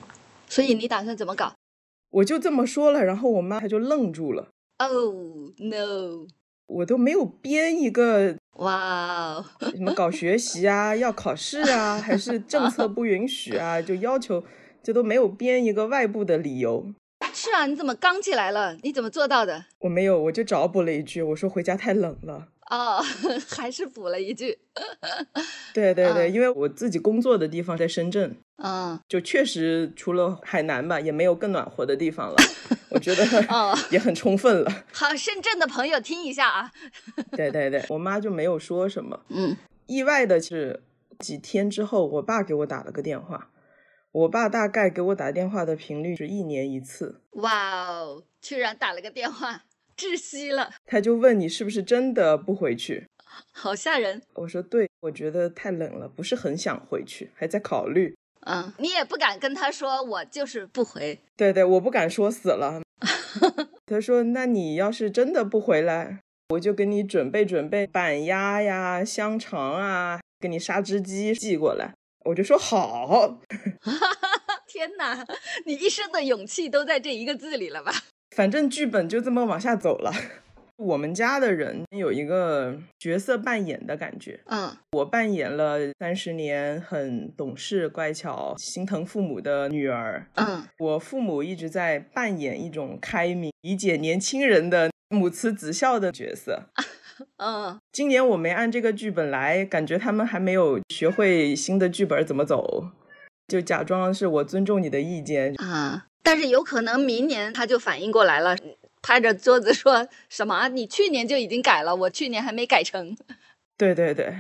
[0.49, 1.55] 所以你打算怎么搞
[2.11, 6.27] 我就这么说了，然后我妈她就愣住了，？Oh no！
[6.69, 14.45] 我都没有编一个哇哦，什么搞学习啊，要考试啊，还是政策不允许啊，就要求，
[14.83, 16.93] 这都没有编一个外部的理由。
[17.33, 18.77] 是啊，你怎么刚起来了？
[18.83, 19.65] 你怎么做到的？
[19.81, 22.49] 我没有，我就找补了一句，我说回家太冷了。
[22.71, 23.03] 哦，
[23.51, 24.59] 还是补了一句。
[25.75, 32.37] 对对对，嗯因为我自己工作的地方在深圳，嗯就确实除了海南吧，也没有更暖和的地方了。
[32.89, 34.71] 我觉得哦，也很充分了。
[34.93, 36.71] 好，深圳的朋友听一下啊。
[37.33, 39.21] 对对对，我妈就没有说什么。
[39.29, 39.57] 嗯
[39.87, 40.83] 意外的是，
[41.19, 43.51] 几天之后，我爸给我打了个电话。
[44.13, 47.21] 我爸大概给我打电话的频率是一年一次。
[47.33, 49.65] 哇哦，居然打了个电话，
[49.97, 50.71] 窒息了。
[50.85, 53.07] 他就问你是不是真的不回去，
[53.53, 54.21] 好吓人。
[54.35, 58.15] 我说对，我觉得太冷了，不是很想回去，还在考虑。
[58.45, 61.19] 嗯，你也不敢跟他说我就是不回。
[61.37, 62.83] 对对，我不敢说死了。
[63.87, 66.21] 他说那你要是真的不回来，
[66.51, 71.95] 我就给你准备准备板鸭呀、香肠啊，给你杀只鸡寄过来。
[72.25, 73.41] 我就说好，
[74.67, 75.27] 天哪，
[75.67, 77.93] 你一生的勇气都在这一个字里了吧？
[78.37, 80.13] 反正剧本就这么往下走了。
[80.79, 96.63] 我们家的人有一个角色扮演的感觉，嗯，我扮演了三十年很懂事、乖巧、心疼父母的女儿，嗯，我父母一直在扮演一种开明、理解年轻人的母慈子孝的角色。
[97.39, 102.89] 嗯，今年我没按这个剧本来，感觉他们还没有学会新的剧本怎么走，
[103.49, 106.07] 就假装是我尊重你的意见啊。
[106.23, 108.57] 但是有可能明年他就反应过来了，
[109.03, 113.17] 拍着桌子说什么：“你去年就已经改了，我去年还没改成。
[113.77, 114.33] ”对对对，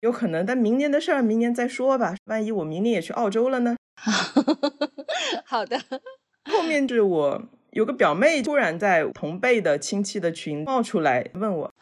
[0.00, 0.46] 有可能。
[0.46, 2.14] 但明年的事儿，明年再说吧。
[2.24, 3.76] 万一我明年也去澳洲了呢？
[5.44, 5.78] 好的。
[6.50, 7.42] 后面是我
[7.76, 11.74] 有个表妹突然在同辈的亲戚的群冒出来问我。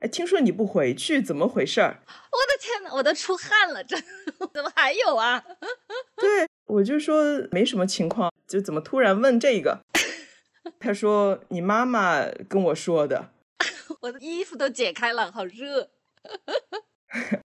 [0.00, 1.96] 哎，听说你不回去，怎么回事儿？
[2.08, 3.96] 我的天呐，我都出汗了，这
[4.52, 5.40] 怎么还有啊？
[6.18, 7.22] 对，我就说
[7.52, 9.78] 没什么情况，就怎么突然问这个？
[10.80, 13.30] 他说你妈妈跟我说的。
[14.00, 15.88] 我的衣服都解开了，好热。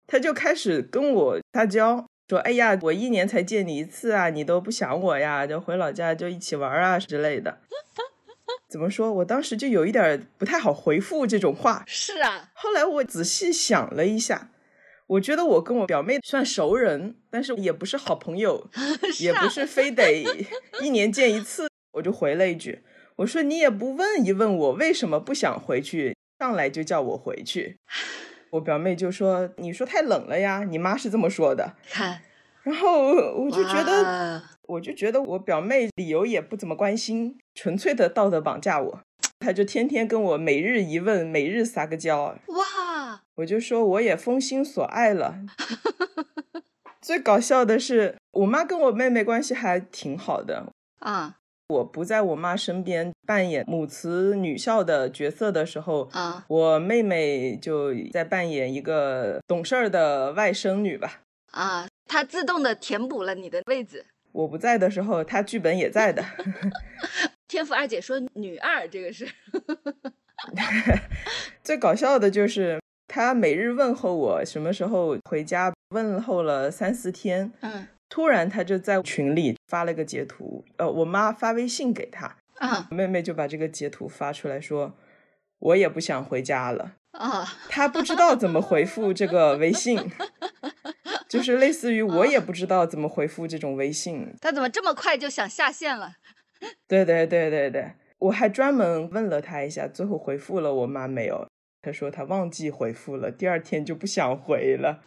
[0.06, 5.48] 他就开始跟我撒娇，说：“哎呀，我一年才见你一次啊，你都不想我呀？
[5.48, 7.58] 就回老家就一起玩啊之类的。”
[8.70, 9.12] 怎么说？
[9.12, 11.84] 我当时就有一点不太好回复这种话。
[11.88, 14.52] 是啊，后来我仔细想了一下，
[15.08, 18.70] 我觉得我跟我表妹算熟人，但是也不是好朋友，
[19.20, 20.24] 也不是非得
[20.82, 21.68] 一年见一次。
[21.94, 22.84] 我就回了一句
[23.18, 27.78] ：“我说你也不问一问我为什么不想回去，上来就叫我回去。”
[28.51, 31.75] 我表妹就说：“你说太冷了呀，你妈是这么说的。
[31.89, 32.21] ”看，
[32.63, 37.38] 然后我就觉得，我就觉得我表妹理由也不怎么关心。
[37.53, 39.01] 纯粹的道德绑架我，
[39.39, 42.35] 她就天天跟我每日一问，每日撒个娇。
[42.47, 43.21] 哇！
[43.35, 45.39] 我就说我也封心所爱了。
[47.01, 51.38] 最搞笑的是，我妈跟我妹妹关系还挺好的啊。
[51.69, 61.21] 我不在我妈身边扮演母慈女孝的角色的时候啊，我妹妹就在扮演一个懂事儿的外甥女吧。
[61.51, 64.03] 啊，她自动的填补了你的位置。
[64.32, 66.23] 我不在的时候，她剧本也在的。
[67.47, 69.27] 天赋二姐说：“女二，这个是
[71.63, 84.98] 最搞笑的，就是她每日问候我什么时候回家，问候了三四天，嗯，突然他就在群里发了个截图，呃，我妈发微信给他，啊，妹妹就把这个截图发出来说，
[85.60, 90.12] 我也不想回家了，啊， 他不知道怎么回复这个微信，
[91.30, 96.13] 就是类似于我也不知道怎么回复这种微信，他怎么这么快就想下线了？”
[96.89, 101.48] 对对对对对，我还专门问了他一下，最后回复了我妈没有。
[101.82, 105.02] 他说他忘记回复了，第二天就不想回了，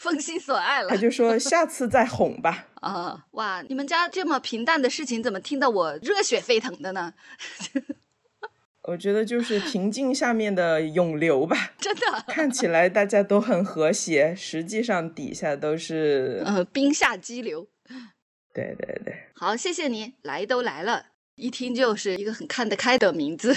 [0.00, 0.88] 封心所爱了。
[0.88, 2.68] 他就说下次再哄吧。
[2.80, 7.12] 啊，哇，你们家这么平淡的事情，怎么听得我热血沸腾的呢？
[8.84, 12.24] 我觉得就是平静下面的涌流吧， 真的。
[12.28, 17.68] 看起来大家都很和谐，实际上底下都是呃冰下激流。
[18.54, 23.54] 对对对，好，谢谢你来都来了，一听就是一个很看得开的名字。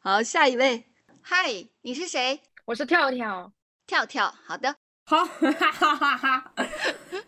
[0.00, 0.84] 好，下一位，
[1.22, 2.40] 嗨，你是谁？
[2.66, 3.52] 我是跳跳，
[3.90, 4.72] 跳跳，好的，
[5.04, 6.52] 好， 哈哈哈哈。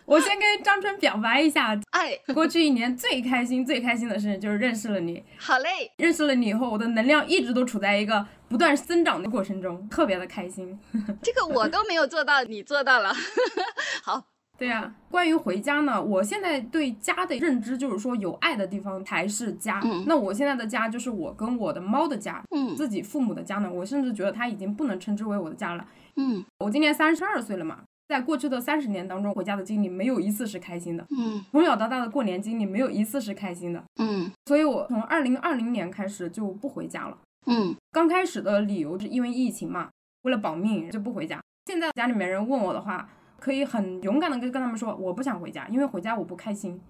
[0.04, 5.24] 我先跟张春表白一下，哎，过去一年最开心、最开心的事情就是认识了你。
[5.36, 10.78] 好嘞，认识了你以后，我的能量一直都处在一个不断增长的过程中，特别的开心。
[11.20, 13.12] 这个我都没有做到，你做到了，
[14.04, 14.31] 好。
[14.58, 19.80] 对呀，关于回家呢，我现在对家的认知就是说，有爱的地方才是家。
[19.82, 22.40] 嗯，那我现在的家就是我跟我的猫的家。
[22.54, 25.84] 嗯，自己父母的家呢，我甚至觉得它已经不能称之为我的家了。
[26.14, 31.04] 嗯，我今年三十二岁了嘛，在过去的三十年当中，回家的经历没有一次是开心的。
[31.10, 33.82] 嗯，从小到大的过年经历没有一次是开心的。
[33.98, 37.18] 嗯，所以我从二零二零年开始就不回家了。
[37.46, 39.88] 嗯，刚开始的理由是因为疫情嘛，
[40.22, 41.40] 为了保命就不回家。
[41.66, 43.08] 现在家里面人问我的话。
[43.42, 46.80] 可以很勇敢的跟跟他们说，我不想回家，因为回家我不开心，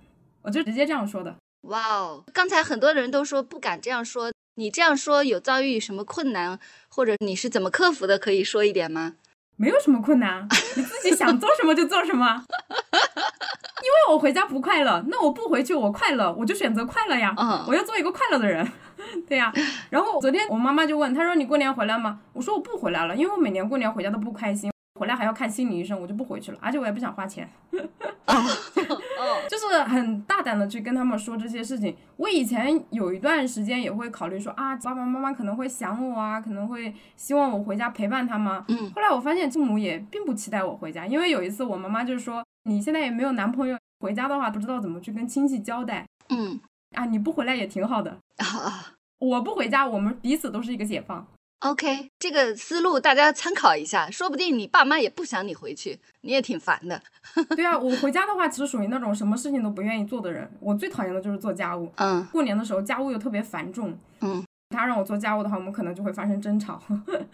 [0.42, 1.34] 我就直接这样说的。
[1.62, 6.58] 哇哦，刚才很多人都说不敢这样说，你这样说有遭遇什么困难，
[6.90, 8.18] 或者你是怎么克服的？
[8.18, 9.14] 可以说一点吗？
[9.56, 12.44] 没有什么困难，你自己想做什么就做什么。
[13.80, 17.34] 因为我回家不快乐，那我不回去我快乐，我就选择快乐呀。
[17.38, 18.70] 嗯我要做一个快乐的人，
[19.26, 19.50] 对呀。
[19.88, 22.20] 然后昨天我妈妈就问，她说你过年回来吗？
[22.34, 24.71] 我说我不回来了，因为我每年过年回家都不开心，
[25.02, 27.50] 回来还要看心理医生，我就不回去了，而且我也不想花钱。
[27.74, 28.36] 哦，
[29.50, 31.92] 就是很大胆的去跟他们说这些事情。
[32.16, 38.64] 我以前有一段时间也会考虑说啊，爸爸妈妈可能会想我啊，可能会希望我回家陪伴他们。
[38.68, 46.60] 嗯后来我发现父母也并不期待我回家，因为有一次我妈妈就说，你现在也没有男朋友，回家的话不知道怎么去跟亲戚交代嗯
[46.94, 48.16] 啊，你不回来也挺好的。
[48.36, 51.26] 啊我不回家，我们彼此都是一个解放。
[51.62, 57.00] ，OK，这个思路大家参考一下，说不定你爸妈也不想你回去，你也挺烦的。
[57.56, 60.50] 对啊，我回家的话，其实属于那种什么事情都不愿意做的人。
[60.60, 61.90] 我最讨厌的就是做家务。
[61.96, 66.80] 嗯过年的时候家务又特别繁重，嗯，他让我做家务的话，我们可能就会发生争吵，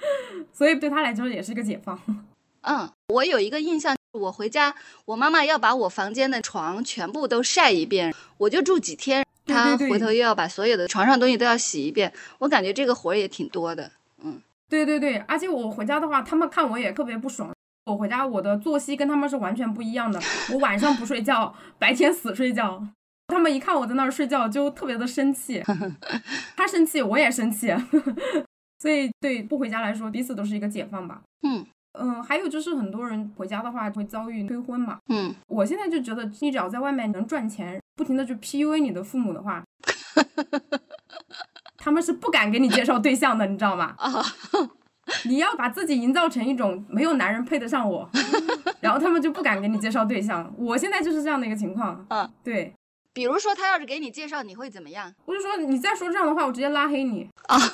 [0.53, 1.99] 所以对他来说也是一个解放。
[2.63, 4.75] 嗯，我有一个印象，我回家，
[5.07, 13.91] 我妈妈要把我房间的床全部都晒一遍，我就住几天，对她对对回头又要把所有的床上东西都要洗一遍，我感觉这个活儿也挺多的。
[14.69, 17.51] 对对对，而且我回家的话，他们看我也特别不爽。
[17.87, 20.21] 我回家我的作息跟他们是完全不一样的，
[20.53, 22.87] 我晚上不睡觉，白天死睡觉。
[23.29, 25.63] 他们一看我在那儿睡觉，就特别的生气。
[26.57, 27.75] 他生气，我也生气。
[28.81, 31.23] 所以对不回家来说，彼此都是一个解放吧。
[31.43, 31.67] 嗯
[31.99, 34.99] 嗯，还有就是很多人回家的话会遭遇催婚嘛。
[35.09, 39.65] 嗯，我现在就觉得，你只要在外面能赚钱，不停的去 PUA 你的父母的话，
[41.79, 43.95] 他们是不敢给你介绍对象的，你知道吗？
[43.99, 44.23] 啊，
[45.25, 48.07] 你要把自己营造成一种没有男人配得上我，
[48.81, 50.53] 然后他们就不敢给你介绍对象。
[50.59, 52.05] 我现在就是这样的一个情况。
[52.11, 52.75] 嗯，对，
[53.15, 55.11] 比如说他要是给你介绍，你会怎么样？
[55.25, 57.27] 我就说你再说这样的话，我直接拉黑你。
[57.47, 57.69] 啊， 但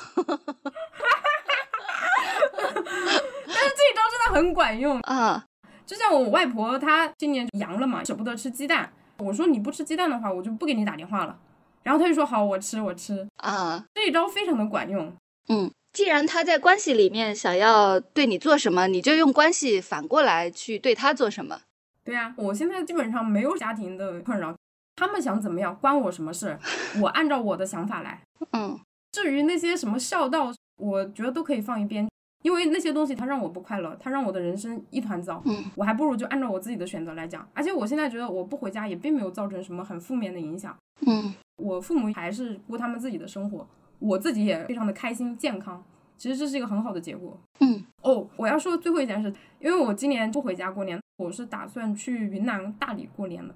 [2.65, 4.99] 是这一招真的很管用。
[5.01, 5.43] 啊，
[5.85, 8.89] 就像我外婆，她今年阳了嘛，舍不得吃鸡蛋。
[9.17, 11.37] 我说你不吃鸡蛋的话，我就不给你打电话了。
[11.85, 13.25] 然后他就说好，我吃，我吃。
[13.37, 15.13] 啊，这一招非常的管用。
[15.47, 21.61] 嗯，既然他在关系里面想要对你做什么，你就用关系反过来去对他做什么。
[22.03, 24.55] 对啊，我现在基本上没有家庭的困扰，
[24.95, 26.57] 他们想怎么样关我什么事？
[26.99, 28.21] 我按照我的想法来。
[28.51, 28.79] 嗯
[29.11, 32.09] 至于那些什么孝道，我觉得都可以放一边，
[32.43, 35.41] 因为那些东西它让我不快乐，它让我的人生一团糟。
[35.45, 37.47] 嗯我还不如就按照我自己的选择来讲。
[37.53, 40.75] 而且我现在觉得我不回家也并没有造成什么很负面的影响。
[41.05, 43.67] 嗯我父母还是过他们自己的生活，
[43.99, 45.83] 我自己也非常的开心健康。
[46.17, 47.37] 其实这是一个很好的结果。
[47.59, 53.53] 嗯哦，我要说最后一件事，因为我今年不回家过年，我是打算去云南大理过年的。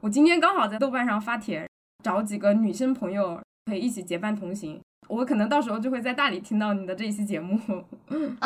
[0.00, 1.66] 我今天刚好在豆瓣上发帖，
[2.02, 4.78] 找几个女生朋友可以一起结伴同行。
[5.08, 7.58] 我可能到时候就会在大理听到你的这一期节目。
[8.08, 8.36] 嗯，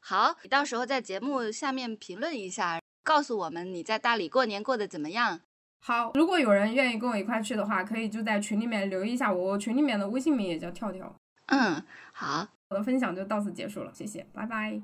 [0.00, 5.40] 好，你到时候在节目下面评论一下，告诉我们你在大理过年过得怎么样。
[5.80, 11.14] 好，如果有人愿意跟我一块去的话，可以就在群里面留意一下我，我群里面的微信名也叫跳跳。
[11.46, 11.80] 嗯，
[12.12, 14.80] 好，我的分享就到此结束了，谢谢，拜拜。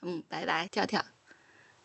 [0.00, 1.04] 嗯，拜拜，跳跳。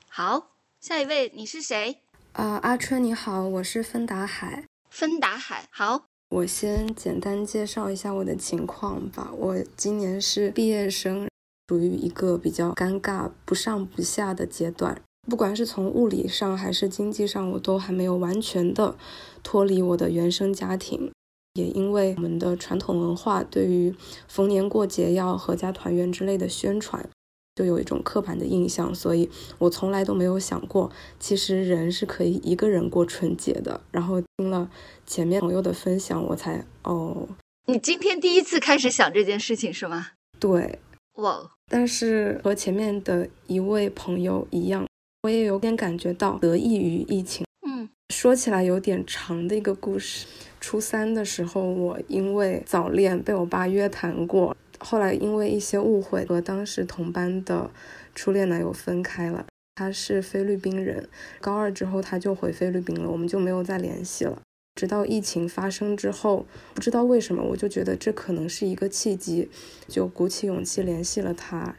[0.10, 2.00] 好，下一位你是谁？
[2.34, 4.63] 啊、阿春你好，我是芬达海。
[4.89, 5.65] 芬达海。
[5.69, 9.30] 好，我先简单介绍一下我的情况吧。
[9.34, 11.28] 我今年是毕业生，
[11.67, 15.02] 属于一个比较尴尬、不上不下的阶段。
[15.29, 18.95] 不管是从物理上还是经济上，我都还没有完全的
[19.43, 21.11] 脱离我的原生家庭。
[21.53, 23.93] 也因为我们的传统文化对于
[24.27, 27.09] 逢年过节要合家团圆之类的宣传，
[27.55, 33.81] 就有一种刻板的印象，所以我从来都没有想过，其实人是可以一个人过春节的。
[33.91, 34.69] 然后听了
[35.07, 37.27] 前面朋友的分享，我才哦，
[37.65, 40.09] 你今天第一次开始想这件事情是吗？
[40.39, 40.79] 对。
[41.15, 44.87] 哇，但是和前面的一位朋友一样，
[45.23, 47.45] 我也有点感觉到得益于疫情。
[47.67, 50.25] 嗯，说起来有点长的一个故事。
[50.60, 57.69] 初三的时候，我因为早恋被我爸约谈过，后来因为一些误会和当时同班的
[58.15, 59.45] 初恋男友分开了。
[59.75, 61.08] 他是菲律宾人，
[61.39, 64.41] 高二之后他就回菲律宾了，我们就没有再联系了。
[64.73, 69.50] 直到疫情发生之后，不知道为什么，我就觉得这可能是一个契机，
[69.87, 71.75] 就鼓起勇气联系了他。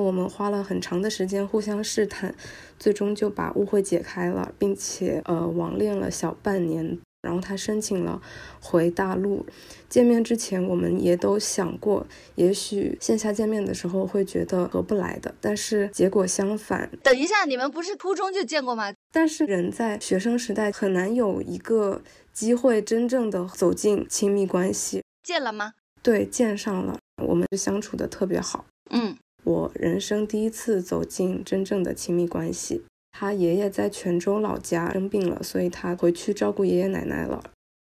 [0.00, 2.34] 我们花了很长的时间互相试探，
[2.78, 6.98] 最终就把误会解开了，并且呃网恋了小半年。
[7.22, 8.18] 然后他申请了
[8.62, 9.44] 回大陆。
[9.90, 16.90] 见面之前，我们也都想过，也许线下见面的时候会觉得合不来的，但是结果相反。
[17.02, 18.90] 等一下，你们不是初中就见过吗？
[19.12, 22.00] 但是人在学生时代很难有一个
[22.32, 25.02] 机会真正的走进亲密关系。
[25.22, 25.74] 见了吗？
[26.02, 28.64] 对，见上了，我们相处的特别好。
[28.88, 29.14] 嗯。
[29.50, 32.84] 我人生第一次走进真正的亲密关系。
[33.10, 37.42] 他爷爷在泉州老家生病了，所以他回去照顾爷爷奶奶了。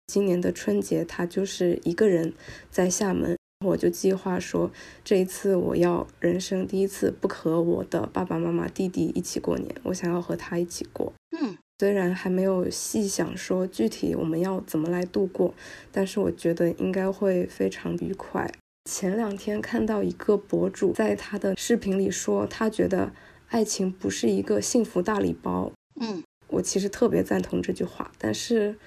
[0.09, 2.33] 今年的春节，他就是一个人
[2.69, 3.37] 在厦门。
[3.65, 4.73] 我就计划说，
[5.05, 11.13] 这一次我要人生第一次不和我的爸爸妈妈、弟弟一起过年，我想要和他一起过。
[11.31, 15.55] 嗯，虽然还没有细想说具体我们要怎么来度过，
[15.93, 18.53] 但是我觉得应该会非常愉快。
[18.85, 23.13] 前两天看到一个博主在他的视频里说，他觉得。
[23.49, 25.71] 爱情不是一个幸福大礼包，
[26.01, 28.79] 嗯，我其实特别赞同这句话，但是，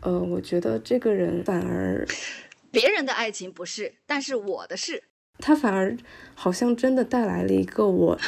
[0.00, 2.06] 呃，我觉得这个人反而，
[2.70, 5.04] 别人的爱情不是，但是我的是，
[5.38, 5.94] 他反而
[6.34, 8.18] 好像真的带来了一个我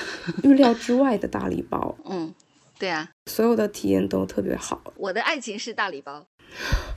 [0.43, 2.35] 预料之外的大礼包， 嗯，
[2.79, 6.27] 对啊，所有的体验都特别好，我的爱情是大礼包，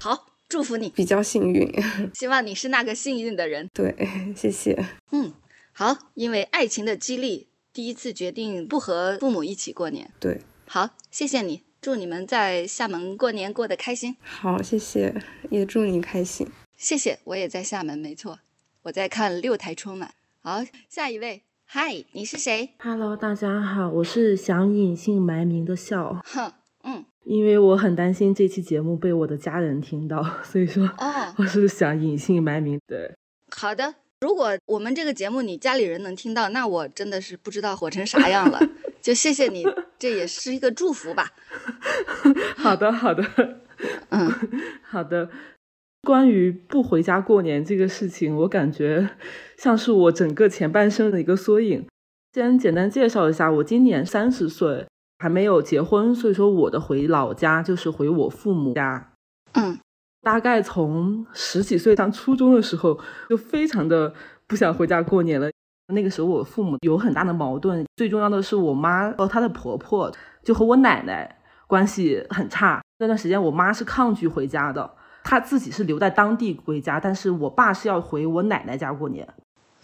[0.02, 1.66] 好，祝福你，比较幸运，
[2.14, 3.96] 希望你是那个幸运的人，对，
[4.36, 5.32] 谢谢，嗯，
[5.72, 7.48] 好，因为爱情的激励。
[7.72, 14.18] 第一次决定不和父母一起过年，对，好，谢谢你，祝你们在厦门过年过得开心。
[14.20, 15.16] 好，谢谢，
[15.50, 16.46] 也祝你开心。
[16.76, 18.40] 谢谢，我也在厦门，没错，
[18.82, 20.14] 我在看六台春晚。
[20.42, 26.22] 好，下一位，嗨，你是谁？Hello，大家好，我是想隐姓埋名的笑。
[26.26, 26.54] 哼，嗯，
[27.24, 32.80] 因为我很担心这期节目被我的家人听到，所以说，哦，我是想隐姓埋名。
[32.88, 33.16] 对，
[33.56, 33.96] 好的。
[34.22, 38.60] 如果我们这个节目你家里人能听到，那我真的是不知道火成啥样了。
[39.02, 39.66] 就谢谢你，
[39.98, 41.32] 这也是一个祝福吧。
[42.56, 43.24] 好的，好的，
[44.10, 44.32] 嗯，
[44.84, 45.30] 好的。
[46.04, 49.10] 关于不回家过年这个事情，我感觉
[49.58, 51.88] 像是我整个前半生的一个缩影。
[52.34, 54.86] 先简单介绍一下，我今年三十岁，
[55.22, 59.14] 还没有结婚，所以说我的回老家就是回我父母家。
[59.54, 59.78] 嗯。
[60.24, 64.14] 大概从十几岁上初中的时候，就非常的
[64.46, 65.50] 不想回家过年了。
[65.94, 70.12] 那个时候我父母有很大的矛盾，最重要的是我妈和她的婆婆
[70.44, 72.82] 就和我奶奶关系很差。
[73.00, 74.92] 那段时间我妈是抗拒回家的，
[75.24, 79.28] 她自己是留在当地回家，但是我爸是要回我奶奶家过年。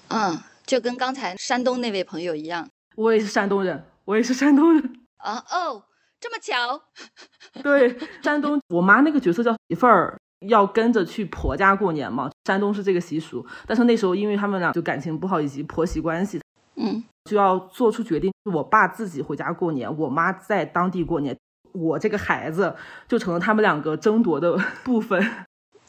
[0.09, 5.83] 嗯，就跟刚才山东那位朋友一样，我也是山东人，我也是山东人啊哦，
[6.19, 6.81] 这么巧。
[7.63, 10.17] 对，山东我妈那个角色叫媳妇儿。
[10.41, 12.29] 要跟着去婆家过年嘛？
[12.45, 16.39] 山东是这个习俗，但是那时候因为他们俩就感情不好，以及婆媳关系，
[16.75, 21.35] 嗯，就要做出决定，我爸自己回家过年，我妈在当地过年，
[21.73, 22.75] 我这个孩子
[23.07, 24.55] 就成了他们两个争夺的
[24.85, 25.47] 部分。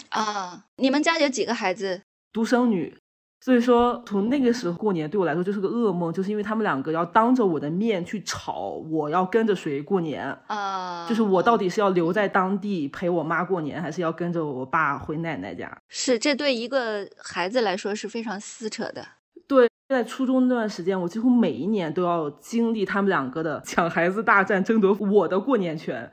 [0.08, 2.00] 啊，你们家有几个孩子？
[2.32, 2.96] 独生女。
[3.40, 11.06] 所以说，从那个时候过年对我来说就是个噩梦，就是因为他们两个要当着我的面去吵，我要跟着谁过年啊？
[11.08, 15.70] 就是我到底是要留在当地陪我妈过年，还是要跟着我爸回奶奶家？
[15.88, 19.06] 是，这对一个孩子来说是非常撕扯的。
[19.46, 26.10] 对，在初中那段时间，我几乎每一年都要经历他们两个的抢孩子大战，争夺我的过年权。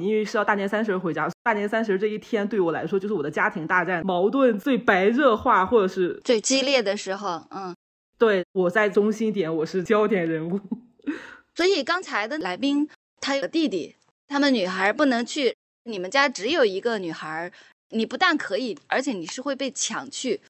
[0.00, 7.46] 因为是要大年三十回家，大年三十这一天对我来说就是我的家庭大战矛盾最白热化或者是最激烈的时候。
[7.50, 7.74] 嗯，
[8.18, 10.60] 对我在中心点，我是焦点人物。
[11.54, 12.88] 所以刚才的来宾
[13.20, 13.94] 他有弟弟，
[14.26, 17.52] 他们女孩不能去，你们家只有一个女孩，
[17.90, 20.40] 你不但可以，而且你是会被抢去。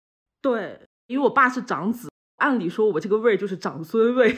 [0.40, 4.34] 对，因为我爸是长子，按理说我这个位就是长孙位，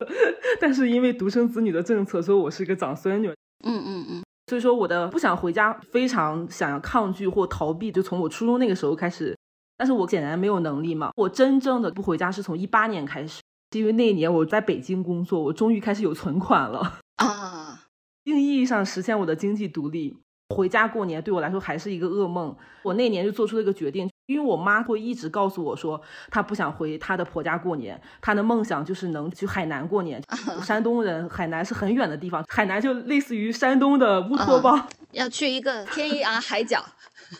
[0.60, 3.28] 但是因为独生子女的政策，所以我是一个长孙女。
[3.64, 4.22] 嗯嗯嗯。
[4.52, 9.34] 所以说，我的不想回家，非常想要抗拒或逃避，就从我初中那个时候开始。
[9.78, 11.10] 但是我显然没有能力嘛。
[11.16, 13.40] 我真正的不回家是从一八年开始，
[13.74, 17.86] 因为那一年我在北京工作，我终于开始有存款了啊，
[18.24, 20.18] 一 定意义上实现我的经济独立。
[20.54, 22.54] 回家过年对我来说还是一个噩梦。
[22.82, 30.22] 我那年就做出了一个决定，因为我妈会一直告诉我说，她不想回她的婆家过年，她的梦想就是能去海南过年。
[30.62, 36.84] 山东人，海南是很远的地方，海南就类似于山东的乌托邦，要去一个天涯海角。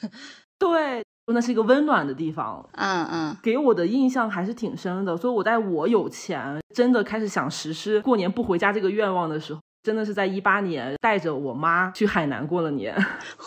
[0.58, 2.64] 对，那是一个温暖的地方。
[2.72, 5.16] 嗯嗯，给我的印象还是挺深的。
[5.16, 9.60] 所以我在我有钱，真的开始想实施过年不回家这个愿望的时候。
[9.82, 12.94] 真的是在一八年带着我妈去海南过了年。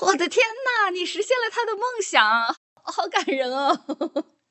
[0.01, 2.21] 我的天呐，你实现了她的梦想，
[2.85, 3.77] 好感人哦！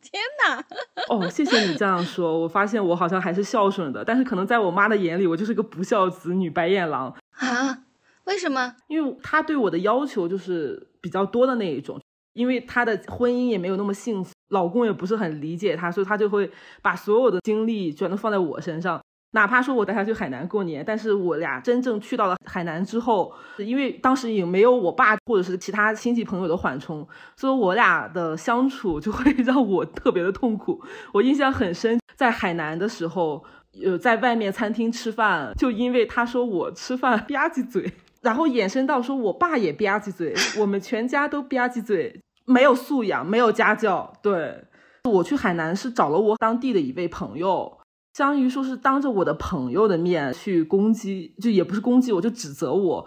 [0.01, 0.63] 天呐！
[1.09, 2.39] 哦，谢谢你这样说。
[2.39, 7.85] 我发现我好像还是孝顺的，但是可能在我妈的眼里，我就是个不孝子女、白眼狼啊？
[8.25, 8.75] 为什么？
[8.89, 12.01] 因为她对我的要求就是比较多的那一种。
[12.35, 16.51] 因为她的婚姻也没有那么幸福，老公也不是很理解她，所以她就会
[16.83, 19.01] 把所有的精力全都放在我身上。
[19.35, 27.07] 哪怕说我带他去海南过年，但是我俩真正去到了海南之后，因为当时也没有我爸或者是其他亲戚朋友的缓冲，
[27.37, 30.81] 所以我俩的相处就会 让我特别的痛苦。
[31.13, 33.45] 我印象很深，在海南的时候，
[33.85, 44.13] 呃，在外面餐厅吃饭，就因为他说我吃饭吧唧嘴，然后延伸到说我爸也吧唧嘴，我们全家都吧唧嘴，没有素养，没有家教。
[44.23, 44.65] 对，
[45.11, 47.79] 我去海南是找了我当地的一位朋友，
[48.15, 53.07] 相当于说是当着我的朋友的面去攻击，就也不是攻击，我就指责我，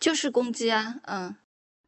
[0.00, 1.36] 就是攻击啊，嗯。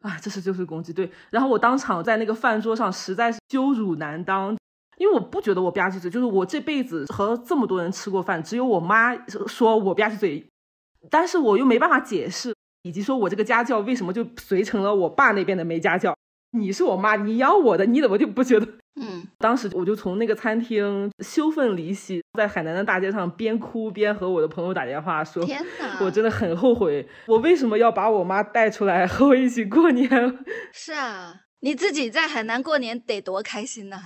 [0.03, 4.57] 啊，这是就是攻击对，然后我当场在那个饭桌上实在是羞辱难当，
[4.99, 9.17] 因为我不觉得我吧唧嘴，就是我这辈子和这么多人吃过饭，只有我妈
[9.49, 10.47] 说我吧唧嘴，
[11.11, 16.17] 但是我又没办法解释，以及说我这个家教为什么就随成了我爸那边的没家教。
[16.59, 18.67] 你是我妈，你养我的，你怎么就不觉得？
[18.99, 30.09] 嗯，当时我就从那个餐厅羞愤离席，在海南的大街上边哭边和我的朋友打电话说：“天哪，我真的很后悔，我为什么要把我妈带出来和我一起过年？”
[30.73, 34.01] 是啊，你自己在海南过年得多开心呐！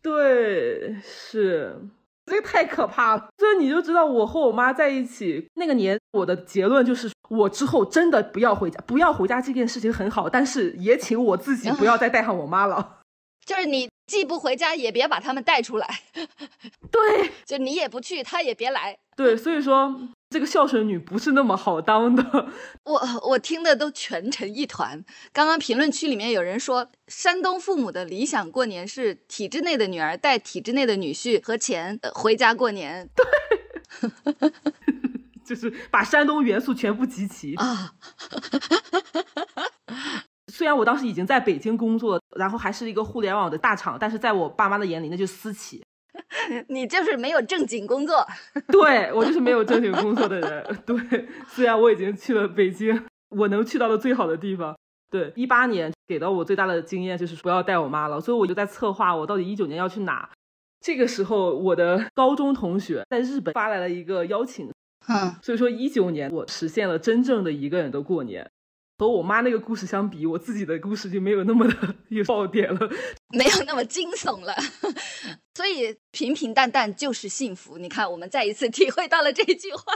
[0.00, 1.80] 对，是。
[2.28, 12.96] 这个太可怕了，所以你就知道我和我妈在一起那个年，我的结论就是我之后真的不要回家，不要回家这件事情很好，但是也请我自己不要再带上我妈了。
[13.46, 15.88] 就是你既不回家，也别把他们带出来。
[16.92, 18.94] 对，就你也不去，他也别来。
[19.16, 19.98] 对，所以说
[20.30, 22.48] 这个孝顺女不是那么好当的。
[22.84, 23.00] 我
[23.30, 25.02] 我听的都全成一团。
[25.32, 33.08] 刚刚评论区里面有人说，山东父母的理想过年是体制内的女儿带体制内的女婿和钱回家过年。
[33.14, 33.24] 对，
[35.46, 37.94] 就是把山东元素全部集齐啊。
[40.52, 45.82] 虽然我当时已经在北京工作，然后还是一个互联网的大厂，但是在我爸妈的眼里，那就是私企。
[46.68, 48.26] 你就是没有正经工作，
[48.68, 50.78] 对我就是没有正经工作的人。
[50.84, 54.76] 对，虽然我已经去了北京，我能去到的最好的地方。
[55.10, 60.28] 对，一八年给到我最大的经验就是不要带我妈了，所以我就在策划我到底一九年要去哪。
[60.80, 64.70] 这个时候，我的高中同学在日本发来了一个邀请，
[65.08, 68.48] 嗯，所以说一九年我实现了真正的一个人的过年。
[68.98, 72.90] 和我妈那个故事相比，我自己的故事就没有那么的有爆点了，
[73.30, 74.52] 没有那么惊悚了。
[75.54, 77.78] 所以平平淡淡就是幸福。
[77.78, 79.92] 你看，我们再一次体会到了这句话。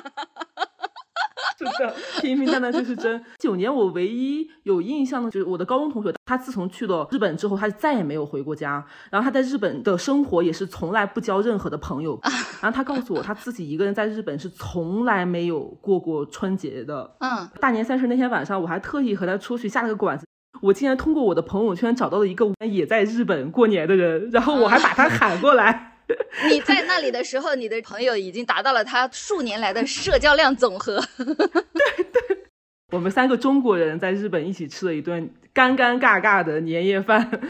[1.59, 3.23] 是的，平平淡淡就是真。
[3.39, 8.85] 九年，我唯一有印象的，就是我的高中同学，他自从去了日本之后，他就再也没有回过家。
[9.11, 12.19] 然后他在日本的生活也是从来不交任何的朋友。
[12.61, 17.11] 然后他告诉我，他自己一个人在日本是从来没有过过春节的。
[17.21, 20.27] 嗯，大年三十那天晚上，我还特意和他出去下了个馆子。
[20.61, 25.92] 我竟然通过我的朋友圈找到了一个也在日本过年的人，然后我还把他喊过来。
[26.51, 31.01] 你在那里的时候，你的朋友已经达到了他数年来的社交量总和。
[31.17, 31.25] 对
[32.13, 32.39] 对，
[32.93, 37.41] 我们三个中国人在日本一起吃了一顿尴尴尬尬的年夜饭。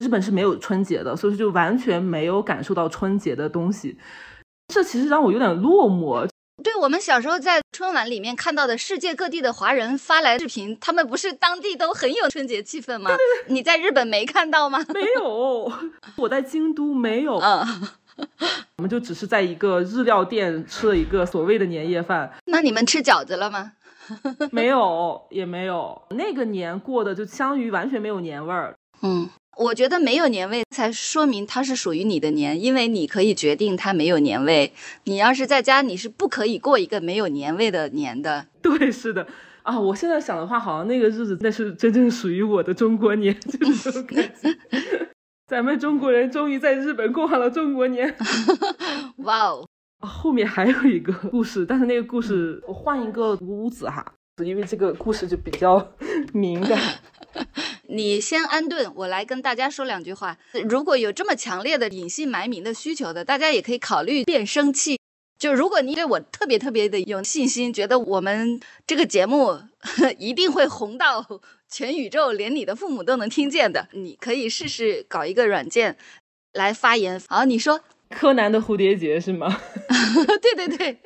[0.00, 3.96] 日本是没有春节的，所以就完全没有感受到春节的东西。
[4.66, 6.28] 这其实让我有点落寞。
[6.62, 13.10] 对我们小时候在春晚里面看到的世界各地的华人发来视频，他们不是当地都很有春节气氛吗？
[13.48, 14.78] 你在日本没看到吗？
[14.94, 15.72] 没有，
[16.16, 17.38] 我在京都没有。
[17.38, 17.88] 嗯，
[18.76, 22.32] 我们就只是在一个日料店吃了一个所谓的年夜饭。
[22.46, 23.72] 那你们吃饺子了吗？
[24.52, 26.02] 没有，也没有。
[26.10, 28.76] 那个年过的就相当于完全没有年味儿。
[29.02, 29.28] 嗯。
[29.56, 34.72] 我觉得没有年味，才说明它是属于你的年，因为你可以决定它没有年味。
[35.04, 38.46] 你要是在家，你是不可以过一个没有年味的年的。
[38.60, 39.26] 对，是的
[39.62, 39.78] 啊。
[39.78, 44.56] 我现在想的话，好像那个日子那是真正属于我的中国年， 就是这种感觉。
[45.46, 48.16] 咱们中国人终于在日本过上了中国年。
[49.18, 49.68] 哇哦！
[50.00, 54.04] 后面还有一个故事，但是那个故事我换一个屋子哈，
[54.44, 55.86] 因为这个故事就比较
[56.32, 56.78] 敏感。
[57.88, 60.38] 你先安顿，我来跟大家说两句话。
[60.68, 64.98] 如果有这么强烈的隐姓埋名的需求的，大家也可以考虑变声器。
[65.38, 69.60] 就如果你对我特别特别的有信心，觉得我们这个节目
[70.18, 71.26] 一定会红到
[71.68, 75.96] 全宇宙，连你的父母都能听见的，你可以试试搞一个软件
[76.52, 77.20] 来发言。
[77.28, 77.80] 好，你说。
[78.10, 79.60] 柯南的蝴蝶结是吗？
[80.40, 80.98] 对 对对，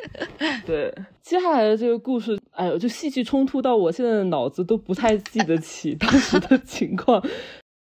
[0.66, 0.94] 对。
[1.22, 7.24] 接下来的这个故事，哎呦，就戏剧冲突到我现在的脑子都不太记得起当时的 情况，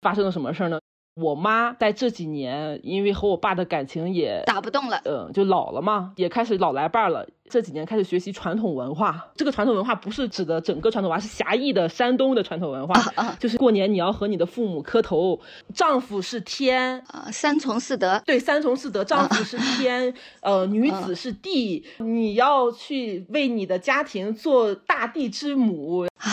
[0.02, 0.78] 发生了什么事儿呢？
[1.14, 7.26] 我妈在这几年，因为和我爸的感情也打不动了，嗯，就老了嘛，也开始老来伴了。
[7.48, 12.94] 这几年开始学习传统文化，这个传统文化不是指的整个传统文化，是狭义的山东的传统文化，
[13.40, 15.40] 就是过年你要和你的父母磕头，
[15.74, 26.30] 丈夫是天啊，三从四德，对，三从四德，丈夫是天，呃，女子是地，你要去为你的家庭做大地之母啊。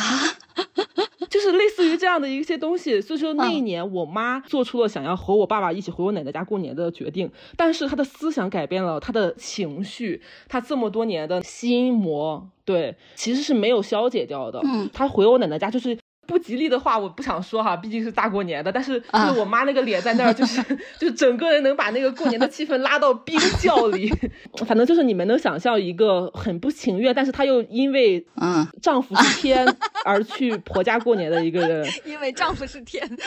[1.29, 3.01] 就是类似于这这样的一些东西。
[3.01, 14.61] 所以说那一年，我妈做出了想要和我爸爸一起回我奶奶家过年的决定，但是她的思想改变了，她的情绪，她这么多年的心魔，对，其实是没有消解掉的。
[14.63, 15.97] 嗯，她回我奶奶家就是。
[16.27, 18.71] 不吉利的话我不想说哈，毕竟是大过年的。
[18.71, 20.61] 但是就是我妈那个脸在那儿，就是
[20.99, 24.11] 就整个人能把那个过年的气氛拉到冰窖里。
[24.67, 29.65] 反正就是你们能想象一个很不情愿，但是她又因为嗯丈夫是天
[30.03, 31.87] 而去婆家过年的一个人。
[32.05, 33.07] 因为丈夫是天。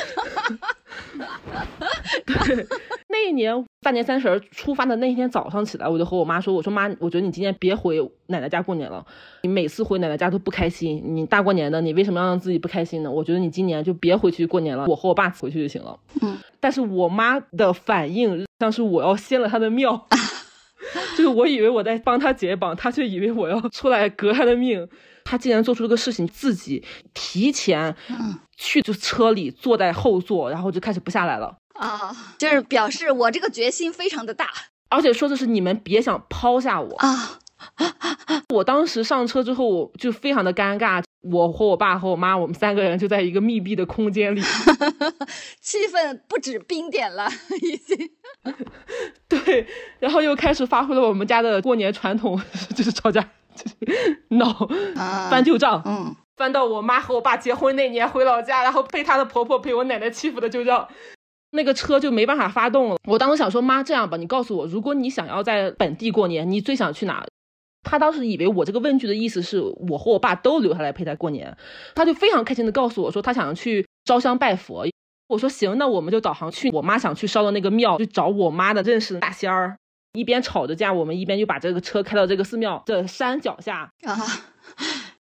[2.26, 2.66] 对，
[3.08, 9.02] 那一年大年三十出发的那一天早上起来，我就和我妈说：“我说妈，我觉得你今天别回奶奶家过年了。
[9.42, 13.10] 你每次回奶奶家都不开心，你大过年的，你为什么要让自己不开心呢？
[13.10, 20.06] 我觉得你今年就别回去过年了，我和我爸回去就行了。”嗯，但是我妈的反应像是我要掀了她的庙，
[21.16, 24.86] 就是我以为我在帮她解绑，她却以为我要出来革她的命。
[25.24, 27.96] 她竟然做出这个事情，自己提前
[28.58, 31.56] 去就车里坐在后座，然后就开始不下来了。
[31.80, 34.50] 啊，就是表示我这个决心非常的大，
[34.90, 37.38] 而且说的是你们别想抛下我啊！
[38.50, 44.42] 我当时上车之后，我就非常的尴尬，我和我爸和我妈，我们三个人就在一个密闭的空间里，
[45.60, 47.30] 气氛不止冰点了，
[47.62, 48.10] 已经。
[49.26, 49.66] 对，
[49.98, 52.38] 然后又开始发挥了我们家的过年传统，
[52.76, 54.68] 就是吵架，就是闹，
[55.30, 60.88] 翻旧账，嗯，翻到我妈和我爸结婚那年回老家，然后被她的婆婆被我奶奶欺负的旧账。
[61.52, 62.96] 那个车就没办法发动了。
[63.04, 67.24] 我当时想说，妈，这样吧，你告诉我，如果你想要在本地过年，你最想去哪？
[67.82, 71.56] 他当时以为我这个问句的意思是我和我爸都留下来陪他过年，
[71.94, 74.86] 他就非常开心的告诉我说，他想要去烧香拜佛。
[75.28, 79.76] 我说行，那我们就导航去我妈想去烧的那个庙，去找我妈的认识的大仙儿。
[80.12, 84.16] 一边吵着架，我们一边就把这个车开到这个寺庙的山脚下啊。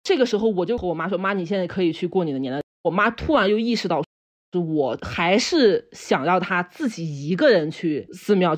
[0.04, 2.62] 这个时候，我就和我妈说，妈，你现在可以去过你的年了。
[2.84, 4.04] 我妈突然又意识到。
[4.52, 8.56] 就我还是想要他自己一个人去寺庙，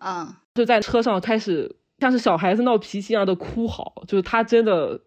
[0.00, 5.00] 啊，就在车上开始像是小孩子闹脾气一样的哭嚎，就是他真的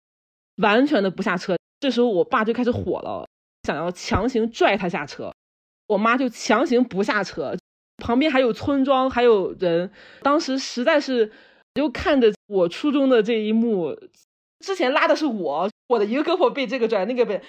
[0.58, 1.58] 完全的不下车。
[1.82, 3.28] 这时候我爸就开始火了，
[3.64, 5.34] 想要强行拽他下车，
[5.88, 7.58] 我妈就强行不下车，
[7.98, 11.32] 旁边还有村庄还有人，当时实在是
[11.74, 13.94] 就看着我初中的这一幕，
[14.60, 17.42] 之前拉的是我，我的一个胳膊被这个拽，那个被。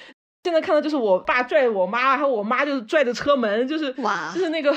[0.43, 4.74] 现在看到就是我爸拽我妈，还有我妈就是拽着车门，就是哇，就是那个，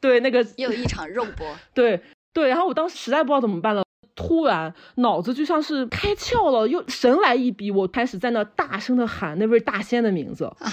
[0.00, 2.00] 对那个又一场肉搏，对
[2.32, 2.48] 对。
[2.48, 3.84] 然后我当时实在不知道怎么办了，
[4.14, 10.56] 突然脑子就像是开窍了，又神来一笔，我开始在那大声的喊那位大仙的名字啊！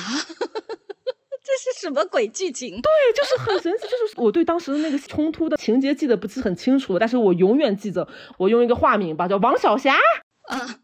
[1.46, 2.82] 这是什么鬼剧情？
[2.82, 8.08] 对，就是很神奇，就是我对当时的那个冲突的情节记得不是很清楚，但是我永远记得，
[8.38, 9.94] 我用一个化名吧，叫王小霞
[10.48, 10.80] 啊。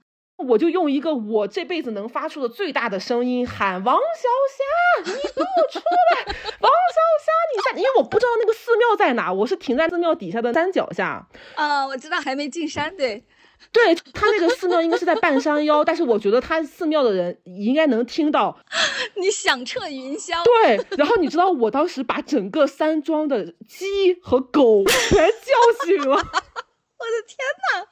[0.48, 6.26] 我就用一个我这辈子能发出的最大的声音喊王小霞，你给我出来！
[6.60, 7.80] 王小霞，你在？
[7.80, 11.28] 因为我不知道那个寺庙在哪，我是停在寺庙底下的山脚下。
[11.56, 13.24] 啊，我知道还没进山，对，
[13.72, 18.58] 对他那个寺庙应该是在半山腰，但是我觉得他寺庙的人应该能听到
[19.16, 20.44] 你响彻云霄。
[20.44, 27.38] 对，然后你知道我当时把整个山庄的鸡和狗全叫醒了， 我的天
[27.74, 27.88] 哪！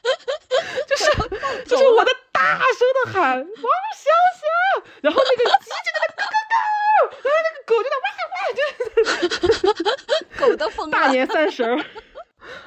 [0.88, 1.04] 就是
[1.68, 3.46] 就是我的大声的喊王
[3.94, 4.42] 小霞，
[5.02, 8.38] 然后那个鸡就在那咯咯咯，然后那个狗就在哇哇，
[10.38, 10.92] 就狗都疯了。
[10.92, 11.78] 大年三十儿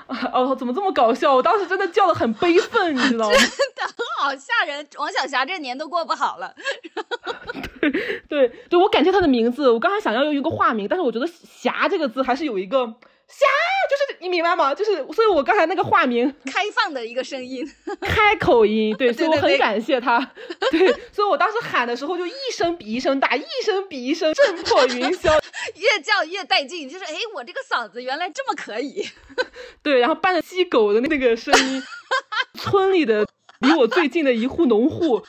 [0.07, 1.33] 啊哦，怎么这么搞笑？
[1.35, 3.35] 我当时真的叫的很悲愤，你知道吗？
[3.35, 3.83] 真的
[4.19, 4.87] 好吓人。
[4.97, 6.53] 王小霞这年都过不好了。
[7.81, 7.91] 对
[8.29, 12.93] 对对，我感谢她的名字，我刚才想要用一个化名，但是我觉得霞这个字还是有一个。
[13.27, 13.45] 霞，
[13.89, 14.73] 就是你明白吗？
[14.75, 17.65] 就是，所以我刚才那个化名， 开放的一个声音，
[18.01, 20.19] 开口音，对， 所以我很感谢他，
[20.71, 25.41] 对，所以我当时喊的时候就一声比一声大，一声比一声震破云霄，
[25.75, 29.09] 越叫越带劲，就是哎，我这个嗓子原来这么可以，
[29.81, 31.83] 对，然后伴着鸡狗的那个声音，
[32.59, 33.25] 村里的
[33.59, 35.25] 离我最近的一户农户，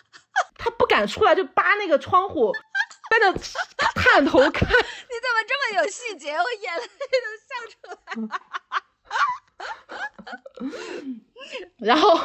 [0.59, 2.53] 他不敢出来，就扒那个窗户。
[3.21, 3.33] 在那
[3.95, 6.33] 探头看， 你怎么这么有细节？
[6.33, 6.83] 我眼泪
[7.25, 8.29] 都笑出来了。
[11.79, 12.19] 然后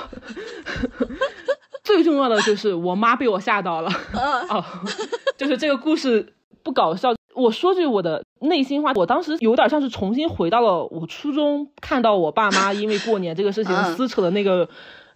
[1.83, 3.91] 最重要的就是我妈被我吓到了。
[4.49, 4.63] 哦，
[5.37, 6.33] 就是这个故事
[6.63, 7.13] 不搞笑。
[7.35, 14.67] 我说句我的内心话，我当时有点像是重新回到了我初中，看到我爸妈因为过年这个事情撕扯的那个。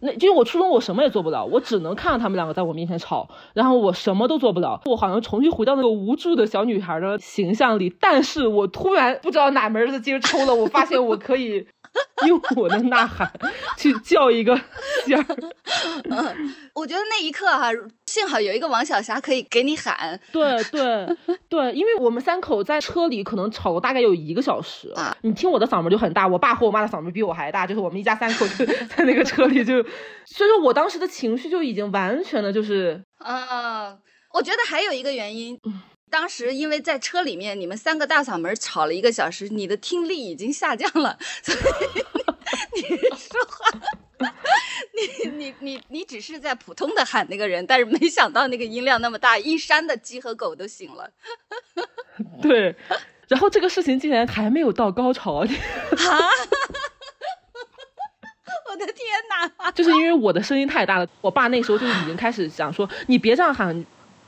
[0.03, 7.95] 那因为我初中我什么也做不了，我只能看到他们两个在我面前吵，然后我什么都做不了，我好像重新回到那个无助的小女孩的形象里。
[8.01, 11.65] 但是我突然不知道哪门子筋抽了，我发现我可以
[12.27, 13.31] 用我的呐喊
[13.77, 14.59] 去叫一个
[15.05, 15.25] 仙儿。
[16.09, 17.69] 嗯我觉得那一刻哈、
[18.07, 20.19] 幸好有一个王小霞可以给你喊。
[20.31, 21.07] 对对
[21.47, 25.15] 对，因为我们三口在车里可能吵了大概有一个小时啊。
[25.21, 28.65] 你听我的嗓门就很大，我爸和我妈的嗓门比我还大，就是我们一家三口就
[28.95, 29.75] 在那个车里就，
[30.25, 33.95] 所以说我当时的情绪就已经完全的就是啊，
[34.33, 35.59] 我觉得还有一个原因。
[36.13, 41.57] 当时因为在车里面，你们三个大嗓门吵了一个小时，你的听力已经下降了， 所以
[42.75, 43.79] 你 你说话，
[44.93, 51.09] 你你你你只是在普通的喊那个人，但是没想到那个音量那么大，一山的鸡和狗都醒了。
[52.43, 52.75] 对，
[53.27, 55.47] 然后这个事情竟然还没有到高潮，啊！
[58.69, 58.95] 我的天
[59.57, 59.71] 哪！
[59.71, 63.83] 就是因为我的声音太大了，我爸那时候就已经开始想说，你别这样喊。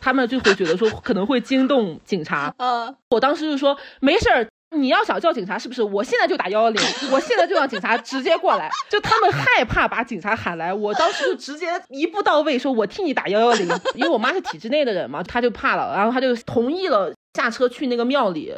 [0.06, 4.48] 他们就会觉得说可能会惊动警察， 嗯，我当时就说没事儿，
[4.78, 5.82] 你要想叫警察是不是？
[5.82, 6.80] 我现在就打幺幺零，
[7.12, 8.70] 我现在就让警察直接过来。
[8.88, 18.54] 就他们害怕把警察喊来，我当时就直接一步到位，说我替你打幺幺零，因为我妈是体制内的人嘛，她就怕了，然后她就同意了，下车去那个庙里。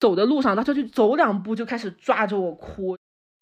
[0.00, 2.96] 走的路上，她就去走两步就开始抓着我哭。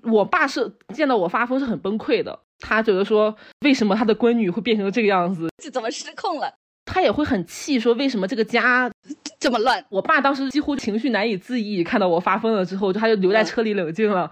[0.05, 6.53] 我爸是见到我发疯是很崩溃的，他觉得说为什么他的闺女会变成这个样子，这怎么失控了？
[6.93, 8.91] 他也会很气，说为什么这个家
[9.41, 9.83] 这么乱？
[9.89, 14.31] 我爸当时几乎情绪难以自抑，看到我发疯了之后，他就留在车里冷静了。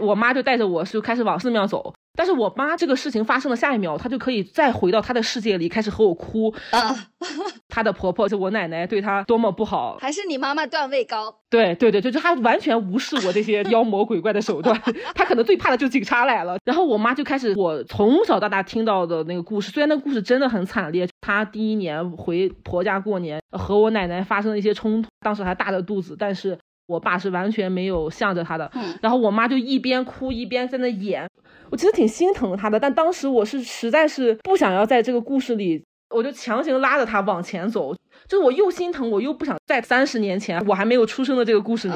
[0.00, 6.94] 我妈就带着我就开始往寺庙走，但是我妈这个事情发生的下一秒，她就可以再回到她的世界里，开始和我哭啊。
[7.68, 11.32] 她的婆婆就我奶奶对她多么不好，还是你妈妈段位高？
[11.50, 14.80] 对对对，就就她完全无视我这些妖魔鬼怪的手段，
[15.14, 16.56] 她可能最怕的就是警察来了。
[16.64, 26.58] 然后我妈就开始我从小到大听到的那个故事，虽然那个故事真的很惨烈，她第一年回婆家过年和我奶奶发生了一些冲突，当时还大着肚子，但是。
[26.88, 28.70] 我爸是完全没有向着他的，
[29.02, 31.28] 然后我妈就一边哭一边在那演，
[31.70, 37.94] 我其实挺心疼他的，但当时我是实在是不想要在这个故事里，我就强行拉着他往前走，
[38.26, 41.94] 就是我又心疼，我又不想在三十年前我还没有出生的这个故事里，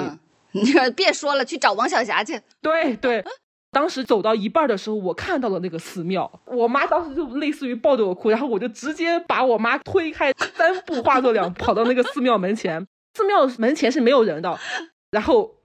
[0.53, 0.63] 你
[0.95, 2.39] 别说了，去找王小霞去。
[2.61, 3.25] 对对，
[3.71, 12.87] 当时走到一半的时候，我看到了那个寺庙，我妈当时就类似于抱着我哭，然后我就直接把我妈推开，三步化作两步跑到那个寺庙门前。
[13.15, 14.59] 寺庙门前是没有人的，
[15.11, 15.57] 然后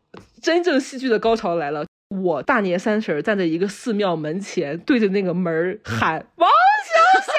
[0.41, 1.85] 真正戏剧的高潮来了。
[2.09, 6.49] 我大年三十站在一个寺庙门前，对着那个门喊王
[6.85, 7.33] 小霞。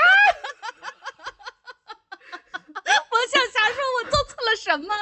[3.10, 4.94] 王小霞说：“我做错了什么？”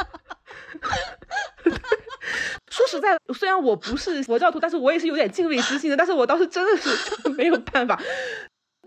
[2.70, 5.96] 说实在，虽然我不是佛教徒，但是我也是有点敬畏之心的。
[5.96, 8.00] 但是我当时真的是 没有办法。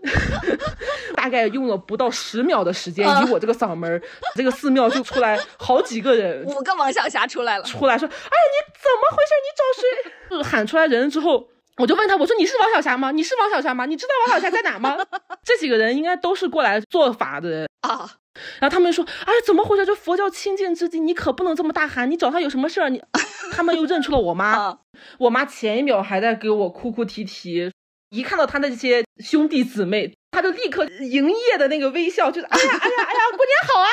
[1.14, 4.02] 大概用了不到十秒的时间，以我这个嗓门，
[4.34, 9.32] 这个寺庙就出来好几个人， 五个王小霞出来了，出来说：“哎呀，你怎么回事？
[9.44, 13.10] 你找谁？”喊出来人之后，我就问他：“我说你是王小霞吗？
[13.10, 13.84] 你是王小霞吗？
[13.86, 14.96] 你知道王小霞在哪吗？”
[15.44, 18.10] 这几个人应该都是过来做法的人啊。
[18.60, 19.84] 然后他们说：“哎，怎么回事？
[19.84, 22.10] 这佛教清净之地，你可不能这么大喊！
[22.10, 22.88] 你找他有什么事儿？
[22.88, 23.02] 你……”
[23.52, 24.78] 他们又认出了我妈，
[25.18, 27.70] 我妈前一秒还在给我哭哭啼啼。
[28.10, 33.88] 一看到他那些兄弟姊妹，他就立刻营业的那个微笑，就是哎呀哎呀哎呀，过年好啊！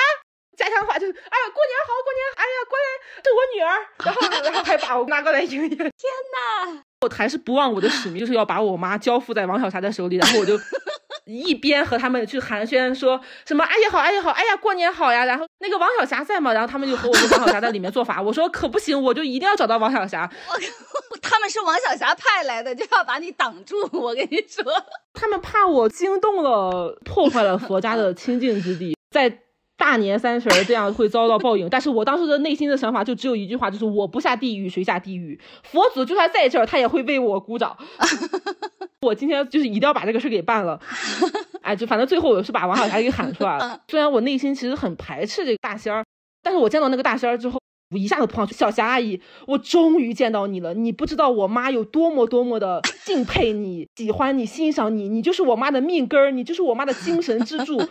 [0.58, 2.88] 家乡话就是哎呀过年好，过年哎呀过年
[3.24, 3.70] 是我女儿，
[4.04, 5.70] 然后然后还把我拿过来营业。
[5.70, 6.84] 天哪！
[7.02, 10.58] 我还是不忘我的使命，就是要把我妈交付在王小霞的手里，然后我就
[11.28, 16.54] 一边和他们去寒暄，说什么哎呀好哎呀好哎呀过年好呀，然后那个王小霞在吗？
[16.54, 20.30] 然后他们就和我说王小霞在里面做法，我说可不行，我就一定要找到王小霞。
[21.22, 23.76] 他们是王小霞派来的，就要把你挡住。
[23.92, 24.64] 我跟你说，
[25.14, 29.40] 他们怕我惊动了，破坏了佛家的清净之地，在
[29.78, 31.70] 大年三十这样会遭到报应。
[31.70, 35.40] 但是我当时的内心的想法就只有一句话，就是我不下地狱谁下地狱？
[35.64, 37.78] 佛祖就算在这儿，他也会为我鼓掌。
[39.02, 40.80] 我今天就是一定要把这个事给办了。
[41.62, 43.80] 哎，就反正最后我是把王小霞给喊出来了。
[43.88, 46.04] 虽然我内心其实很排斥这个大仙儿，
[46.42, 47.60] 但是我见到那个大仙儿之后。
[47.90, 50.74] 我一下子扑上去，小霞阿姨，我终于见到你了！
[50.74, 57.82] 你不知道我妈有多么多么的敬佩你、喜欢你、欣赏你，你就是我妈的命根儿，你就是我妈的精神支柱。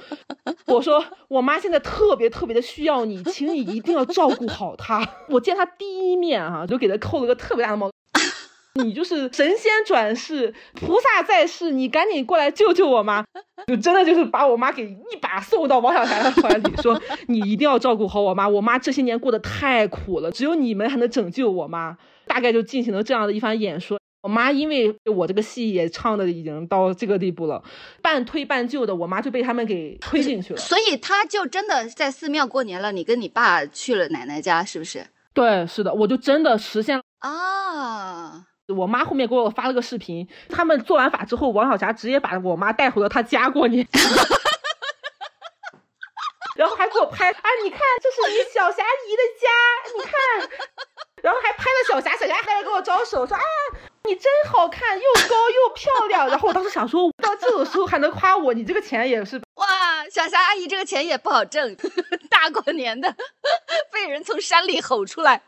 [0.67, 5.03] 我说，我妈现在特别特别的需要你，请你一定要照顾好她。
[5.31, 7.91] 我见她第一面哈，就给她扣了个特别大的帽。
[8.83, 13.25] 你就是神仙转世，菩萨在世，你赶紧过来救救我妈！
[13.67, 21.97] 就真的就是把我妈给一把送到王小霞的怀里，说你一定要照顾好我妈，我妈这些年过得太苦了，只有你们还能拯救我妈。
[22.27, 23.99] 大概就进行了这样的一番演说。
[24.23, 27.63] 我妈因为我这个戏也唱的已经到这个地步了，
[28.03, 30.59] 半推半就的，我妈就被他们给推进去了。
[30.59, 35.07] 所以她就真的在寺庙过年了，你跟你爸去了奶奶家，是不是？
[35.33, 38.47] 对，是的，我就真的实现了啊。
[38.75, 43.87] 我妈后面给我发了个视频，他们做完法之后，王小霞直接把我妈带回了她家过年。
[46.57, 47.43] 然后还给我拍啊！
[47.63, 49.47] 你看，这是你小霞姨的家，
[49.95, 50.15] 你看。
[51.27, 53.43] 然后还拍了小霞，小霞还在给我招手，说啊，
[54.05, 56.25] 你真好看，又高又漂亮。
[56.31, 59.67] 然后我当时想说，到这种时候还能夸我，你这个钱也是 哇！
[60.09, 61.75] 小霞阿姨这个钱也不好挣，
[62.31, 63.13] 大过年的
[63.93, 65.43] 被人从山里吼出来。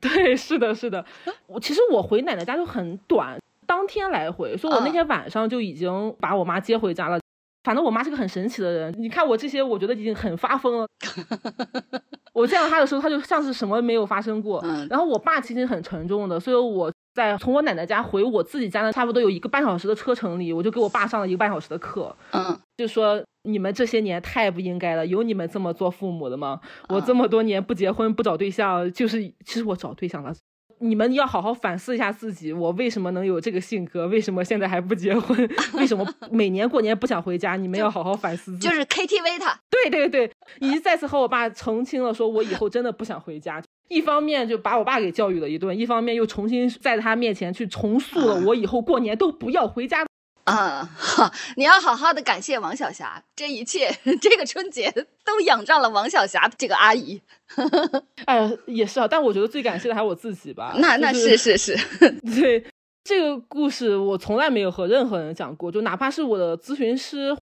[0.00, 1.04] 对，是的，是的。
[1.46, 7.20] 我其实我回奶奶家就很短，当天来回，所以我那天晚上就已经把我妈接回家了。
[7.62, 10.86] 反正我妈是个很神奇的人，你看我这些，我觉得已经很发疯了。
[12.32, 14.64] 我见到她的时候，她就像是什么没有发生过。
[14.88, 22.16] 然后我爸其实很沉重的，所以我在从我奶奶家回我自己家的差不多有一个半小时的车程里，我就给我爸上了一个半小时的课。
[22.32, 26.60] 嗯，就说你们这些年太不应该了，有你们这么做父母的吗？
[26.88, 30.32] 我这么多年不结婚不找对象，就是其实我找对象了。
[30.80, 34.06] 你们要好好反思一下自己，我为什么能有这个性格？
[34.06, 35.48] 为什么现在还不结婚？
[35.74, 37.56] 为什么每年过年不想回家？
[37.56, 38.56] 你们要好好反思。
[38.58, 43.62] 就是 KTV 他，对对对，以及再次和我爸澄清了，说我以后真的不想回家。
[43.88, 50.06] 一方面就把我爸给教育了一顿，一方面又重新在他面前去重塑了我以后过年都不要回家。
[50.50, 53.88] 啊，好，你要好好的感谢王小霞，这一切
[54.20, 54.90] 这个春节
[55.24, 57.20] 都仰仗了王小霞这个阿姨。
[58.26, 60.74] 哎，也是啊，但我觉得最感谢的还是我自己吧。
[60.78, 61.76] 那那是是是，
[62.34, 62.64] 对
[63.04, 67.36] 这个故事我从来没有和任何人讲过，就哪怕是我的咨询师，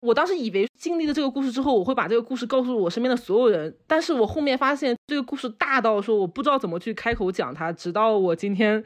[0.00, 8.84] 我当时以为经历了这个故事之后，我会把这个故事告诉我身边的所有人，但是我后面发现这个故事大到说我不知道怎么去开口讲它，直到我今天。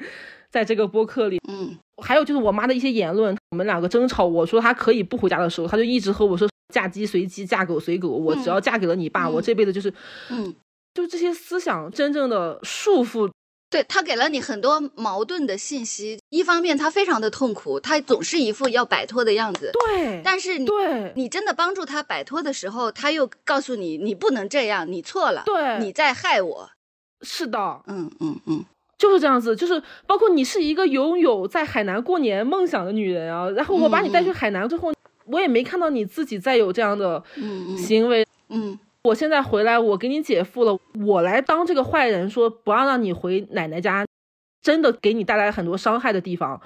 [0.53, 9.91] 在这个播客里，嗯，还有就是我妈的一些言论，我们两个争吵，我说她可以不回家的时候，她就一直和我说嫁鸡随鸡，嫁狗随狗，我只要嫁给了你爸，我这辈子就是，
[10.29, 10.55] 嗯，
[10.93, 13.31] 就这些思想真正的束缚，
[13.73, 26.71] 对他给了你很多矛盾的信息，一方面他非常的痛苦，他总是一副要摆脱的样子，对，但是你对你真的帮助他摆脱的时候，他又告诉你你不能这样，你错了，对，你在害我，
[27.23, 28.65] 是的，嗯嗯嗯。
[28.99, 34.93] 就是这样子，就是包括你是一个拥有在海南过年梦想的女人啊，然后我把你带去海南之后，
[35.25, 37.21] 我也没看到你自己再有这样的
[37.77, 38.25] 行为。
[38.49, 44.07] 嗯，我现在回来，我给你姐夫了，我来当这个坏人，说不要让你回奶奶家，
[44.63, 46.61] 真的给你带来很多伤害的地方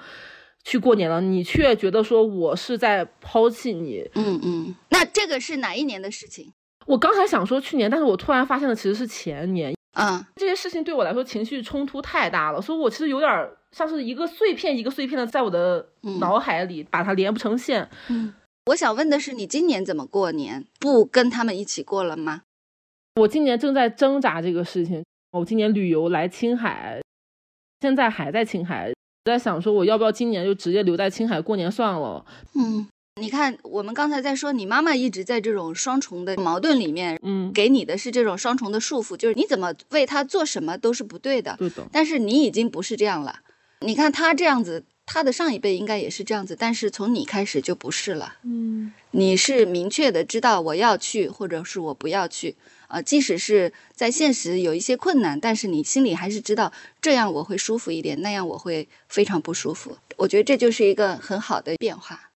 [0.63, 4.07] 去过年了，你却觉得说我是在抛弃你。
[4.13, 6.53] 嗯嗯，那这个是哪一年的事情？
[6.85, 9.75] 我刚才想说去年，但是我突然发现了其实是前年。
[9.99, 17.89] 嗯，这些事情对我来说情绪冲突太大了，所以我其实有点像是一个碎片一个碎片的在我的脑海里把它连不成线。
[18.09, 18.31] 嗯，
[18.67, 20.65] 我想问的是，你今年怎么过年？
[20.79, 22.41] 不跟他们一起过了吗？
[23.15, 25.03] 我今年正在挣扎这个事情。
[25.31, 27.01] 我今年旅游来青海，
[27.79, 28.91] 现在还在青海，
[29.23, 32.25] 在想说我要不要今年就直接留在青海过年算了。
[32.55, 32.87] 嗯。
[33.19, 41.55] 你看，我们刚才在说，你妈妈一直在这种双重的矛盾里面，嗯，给你的是这种双重的束缚，就是你怎么为她做什么都是不对的。
[41.57, 41.87] 对的。
[41.91, 43.39] 但是你已经不是这样了。
[43.81, 48.35] 你看她这样子，她的上一辈应该也是这样子，但是从你开始就不是了。
[48.43, 53.01] 嗯，你是明确的知道我要去，或者是我不要去啊。
[53.01, 59.97] 即使是在现实有一些困难，但是你心里还是知道这样我会舒服一点，那样我会非常不舒服。
[60.17, 62.29] 我觉得这就是一个很好的变化。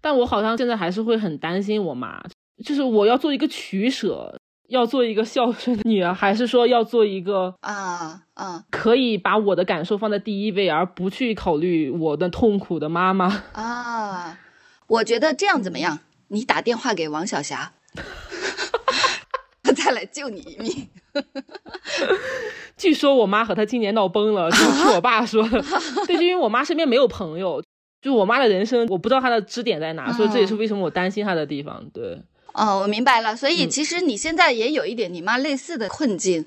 [0.00, 2.24] 但我好像现在还是会很担心我妈，
[2.64, 4.34] 就是我要做一个取舍，
[4.70, 14.38] 要做一个孝顺的女儿，还是说要做一个啊啊，可以把我的感受放在第一位，而不去考虑我的痛苦的妈妈啊？
[14.86, 15.98] 我觉得这样怎么样？
[16.28, 17.72] 你打电话给王小霞，
[19.76, 20.88] 再来救你一命。
[22.78, 25.62] 据说我妈和她今年闹崩了， 就是我爸说的。
[26.06, 27.62] 对，就因为我妈身边没有朋友。
[28.00, 31.84] 就我妈的人生，我不知道她的支点在哪，所以这也是为什么我担心她的地方。
[31.92, 32.22] 对，
[32.54, 33.36] 哦，我明白了。
[33.36, 36.44] 所以其实你现在也有一点你妈类似的困境，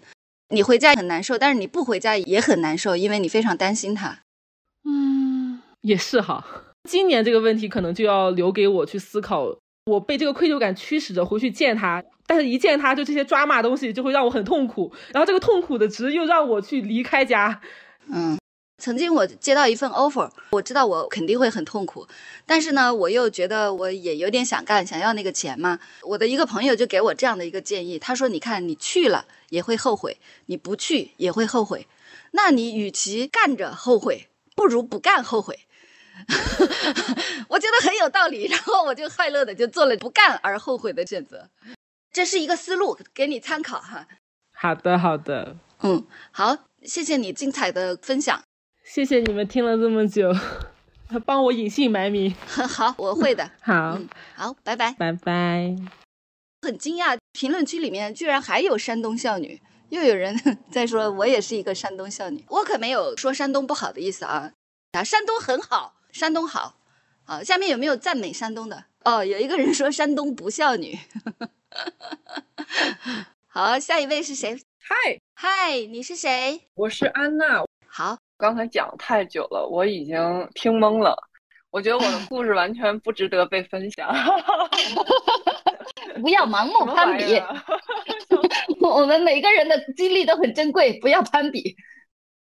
[0.49, 4.19] 你回家很难受，但是你不回家也很难受，因为你非常担心她。
[4.83, 6.45] 嗯，也是哈。
[6.89, 9.55] 今年这个问题可能就要留给我去思考。
[9.85, 17.61] 我被这个愧疚感驱使着回去见他，但是一见他，就这些抓骂东西就会让我很痛苦，然后这个痛苦的值又让我去离开家。
[18.07, 18.37] 嗯。
[18.83, 22.05] 曾经我接到一份 offer，我知道我肯定会很痛苦，
[22.45, 25.79] 但是呢，我又觉得我也有点想干，想要那个钱嘛。
[26.01, 30.17] 我的一个朋友就给我这样的一个建议，他说：“你看，你去了也会后悔，
[30.47, 31.87] 你不去也会后悔，
[32.31, 35.59] 那你与其干着后悔，不如不干后悔。
[37.47, 41.47] ”我觉得很有道理，然后我就快乐的就做了不干而后悔的选择。
[42.11, 44.09] 这是一个思路，给你参考哈。
[44.51, 48.43] 好的，好的，嗯，好，谢谢你精彩的分享。
[48.93, 50.31] 谢谢你们听了这么久，
[51.25, 52.31] 帮我隐姓埋名。
[52.45, 53.49] 好，我会的。
[53.59, 53.97] 好，
[54.35, 55.75] 好，拜拜，拜拜。
[56.61, 60.39] 很惊讶，评论区里面居然还有山东少女，又有人
[60.69, 62.45] 在说我也是一个山东少女。
[62.49, 64.51] 我可没有说山东不好的意思啊，
[64.91, 66.75] 啊，山东很好，山东好。
[67.23, 68.85] 好，下面有没有赞美山东的？
[69.05, 70.99] 哦，有一个人说山东不孝女。
[73.47, 74.61] 好，下一位是谁？
[74.77, 76.67] 嗨嗨，你是谁？
[76.75, 77.65] 我是安娜。
[77.87, 80.15] 好，刚才讲太久了，我已经
[80.53, 81.15] 听懵了。
[81.71, 84.13] 我觉得我的故事完全不值得被分享。
[86.21, 87.41] 不要盲目攀比，
[88.85, 91.75] 我们每个人的经历都很珍贵，不要攀比。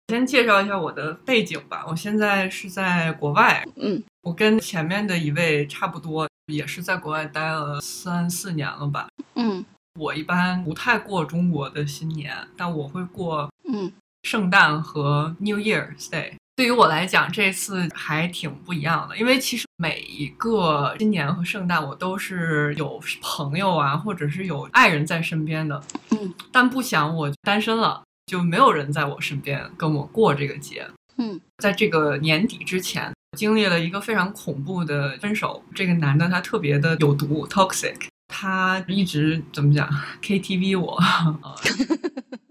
[0.07, 9.63] 先介绍一下我的背景吧，我现在是在国外，嗯，我跟前面的一位差不多，也是在国外待了三四年了吧，嗯，
[9.99, 13.91] 我一般不太过中国的新年，但我会过，嗯，
[14.23, 16.33] 圣诞和 New Year's Day。
[16.55, 28.03] 对于我来讲，这次还挺不一样的，因为其实每一个新年和圣诞，我都是有朋友啊，或者是有爱人在身边的，嗯，但不想我单身了。
[28.25, 30.87] 就没有人在我身边跟我过这个节。
[31.17, 35.63] 嗯，在这个年底之前，经历了一个非常恐怖的分手。
[35.73, 37.95] 这个男的他特别的有毒，toxic。
[38.27, 39.89] 他一直怎么讲
[40.21, 41.01] ，KTV 我，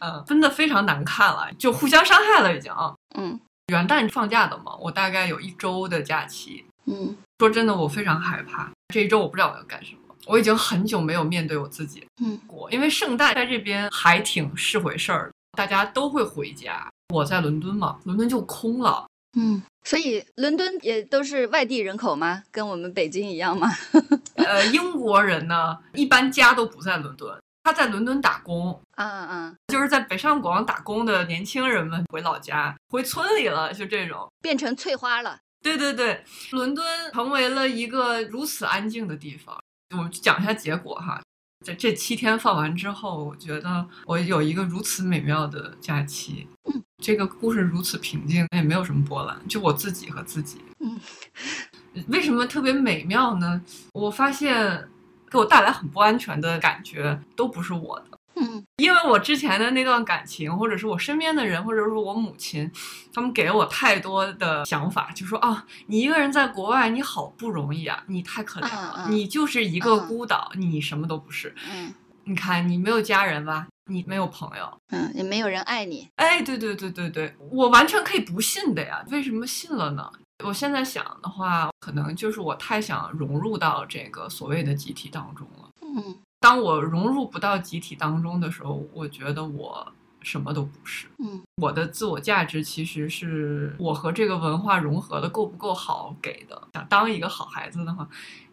[0.00, 2.72] 嗯，分的非常难看了，就互相伤害了已经。
[3.16, 3.38] 嗯，
[3.68, 6.64] 元旦放假的嘛，我大概有一周的假期。
[6.86, 10.00] 嗯，说真的，我非常害怕这一周，我不知道我要干什么。
[10.26, 16.86] 我已经很久没有面对我自己，嗯，过，因为圣诞在这边还挺是回事儿，大家都会回家。
[17.14, 22.42] 我在伦敦嘛，伦敦就空了，嗯，所以伦敦也都是外地人口吗？
[22.52, 23.68] 跟我们北京一样吗？
[24.36, 35.38] 呃，英国人呢，一般家都不在伦敦，他在伦敦打工，嗯嗯，就是在北上广打工的年轻人们回老家，回村里了，就这种，变成翠花了。
[35.62, 39.58] 对对对，伦敦成为了一个如此安静的地方。
[39.96, 41.20] 我们讲一下结果哈，
[41.66, 46.48] 在这七天放完之后，我觉得我有一个如此美妙的假期。
[46.72, 50.62] 嗯，这个故事如此平静，也没有什么波澜，就我自己和自己。
[50.78, 50.98] 嗯，
[52.08, 53.60] 为什么特别美妙呢？
[53.92, 54.88] 我发现
[55.30, 58.18] 给我带来很不安全的感觉都不是我的。
[58.36, 62.70] 嗯，因为我之前的那段感情，或者是我身边的人，或者是我母亲，
[63.12, 71.54] 他们给了我太多的想法，就说啊，你一个人在国外，你好不容易啊，你太可怜了，你就是一个孤岛，你什么都不是。
[71.70, 71.92] 嗯，
[72.24, 76.08] 你看你没有家人吧，你没有朋友，嗯，也没有人爱你。
[76.16, 80.10] 哎，对对对对对，我完全可以不信的呀，为什么信了呢？
[80.44, 85.70] 我现在想的话，可能就是我太想融入到这个所谓的集体当中了。
[85.82, 86.16] 嗯。
[86.42, 89.86] 当我融入不到集体当中的时候，我觉得我
[90.22, 91.06] 什么都不是。
[91.18, 96.68] 嗯，我的自我价值其实是我和这个文化融合的够不够好给的。
[96.72, 98.08] 想当一个好孩子的话，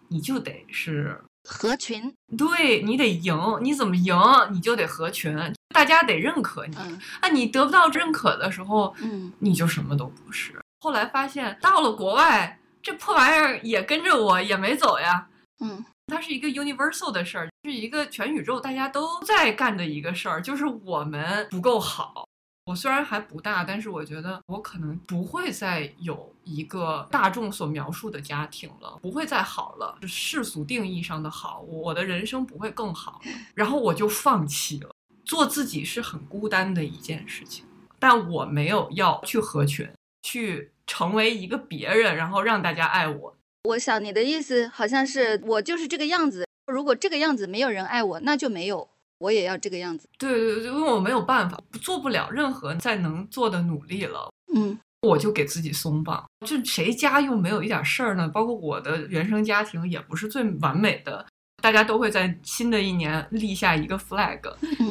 [0.09, 1.17] 你就得是
[1.47, 2.13] 合群。
[2.37, 4.13] 对你得赢，你怎么赢
[4.51, 5.33] 你就得合群，
[5.69, 6.75] 大家得认可你。
[6.77, 10.61] 嗯，啊，你得不到认可的时候，嗯，你就什么都不是。
[10.79, 15.27] 后来发现到了国外，这破玩意儿也跟着我，也没走呀。
[15.59, 15.85] 嗯。
[16.09, 22.25] 它是一个 universal 的事儿，是一个全宇宙大家都在干的一个事儿，就是我们不够好。
[22.65, 33.19] 我虽然还不大，但是我觉得我可能不会再有一个大众所描述的家庭了，不会再好了，就世俗定义上的好，我的人生不会更好。
[33.53, 34.89] 然后我就放弃了，
[35.25, 37.65] 做自己是很孤单的一件事情，
[37.99, 39.89] 但我没有要去合群，
[40.27, 43.33] 去成为一个别人，然后让大家爱我。
[43.63, 50.09] 我想你的意思好像是我就是这个样子，如果这个样子没有人爱我，那就没有，我也要这个样子。
[50.17, 54.29] 对对对，因为我没有办法，做不了任何再能做的努力了。
[54.53, 56.25] 嗯，我就给自己松绑。
[56.45, 58.27] 就谁家又没有一点事儿呢？
[58.27, 61.25] 包括我的原生家庭也不是最完美的，
[61.63, 64.41] 大家都会在新的一年立下一个 flag，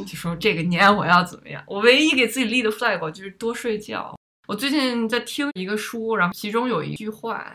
[0.07, 1.63] 就说这个年我要怎么样。
[1.67, 4.19] 我唯一给自己立的 flag 就是多睡觉。
[4.47, 7.55] 我最近在听一个书，然后其中有一句话。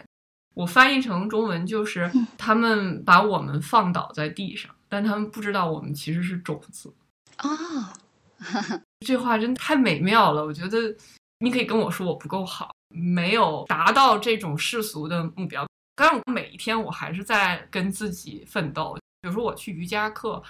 [0.54, 6.94] 我翻译成中文就是：他们把我们放倒在地上，但他们不知道我们其实是种子
[7.38, 7.94] 啊。
[9.08, 10.46] 这话真太美妙了。
[10.46, 10.94] 我觉得
[11.40, 15.66] 你可以跟我说我不够好，没有达到这种世俗的目标。
[15.96, 18.98] 但我每一天我还是在跟自己奋斗。
[19.22, 20.44] 比如说我去瑜伽课，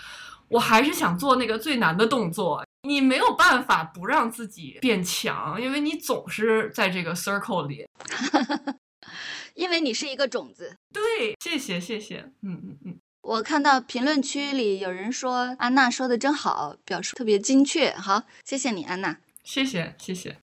[0.48, 2.66] 我还是想做那个最难的动作。
[2.84, 7.86] 你没有办法不让自己变强，因为你总是在这个 circle 里。
[9.54, 13.00] 因为你是一个种子，对，谢谢谢谢，嗯嗯嗯。
[13.22, 20.38] 我看到评论区里有人说安娜说的真好，表述特别精确，好，谢谢你安娜，谢谢谢谢。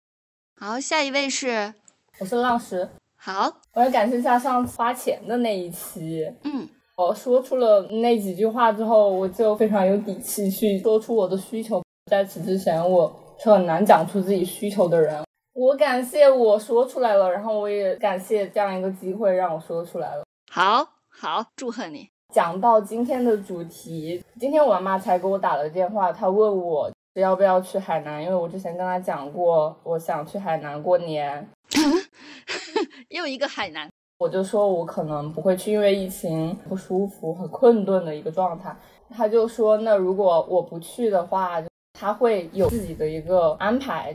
[0.61, 1.73] 好，下一位是，
[2.19, 2.89] 我是浪石。
[3.17, 6.31] 好，我要感谢一下上次花钱的那一期。
[6.45, 11.83] 嗯，我说出了那几句话之后，我就非常有底气去说出我的需求。
[12.09, 15.23] 在此之前，我是很难讲出自己需求的人。
[15.55, 20.25] 我感谢我说出来了，然后我也感谢这样一个机会让我说出来了。
[20.51, 22.09] 好好，祝贺你。
[22.35, 31.49] 讲到今天的主题，今天我妈妈才给我打了电话，她问我要不要去海南，因为我之前跟她讲过，我想去海南过年。
[33.11, 38.77] 又一个海南，我就说我可能不会去，因为疫情不舒服，很困顿的一个状态。
[39.11, 41.61] 她就说，那如果我不去的话，
[41.99, 44.15] 她会有自己的一个安排，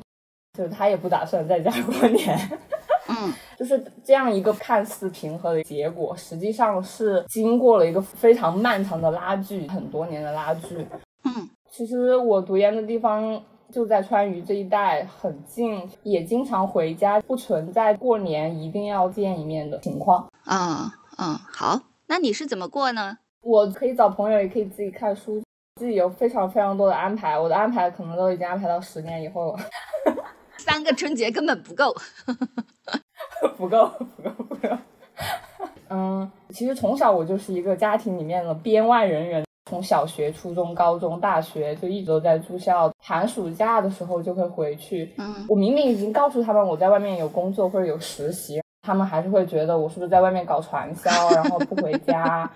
[0.58, 2.38] 就是他也不打算在家过年。
[3.10, 10.88] 嗯， 就是这样一个看似平和的结果，实际上是经过了一个非常漫长的拉锯，很多年的拉锯。
[11.26, 20.26] 嗯，其实我读研的地方就在川渝这一带，很近，也经常回家，不存在过年一定要见一面的情况。
[20.46, 23.18] 啊嗯，好，那你是怎么过呢？
[23.42, 25.44] 我可以找朋友，也可以自己看书，
[25.76, 27.38] 自己有非常非常多的安排。
[27.38, 29.60] 我的安排可能都已经安排到十年以后了。
[30.58, 31.94] 三个春节根本不够，
[33.58, 34.70] 不够，不够，不够。
[35.90, 45.14] 嗯，其实从小我就是一个家庭里面的编外人员，从小学、初中、高中、大学就一直都在住校，寒暑假的时候就会回去。
[45.18, 52.50] 嗯，我明明已经告诉他们我在外面有工作或者有实习，他们还是会觉得我是不是在外面搞传销，然后不回家，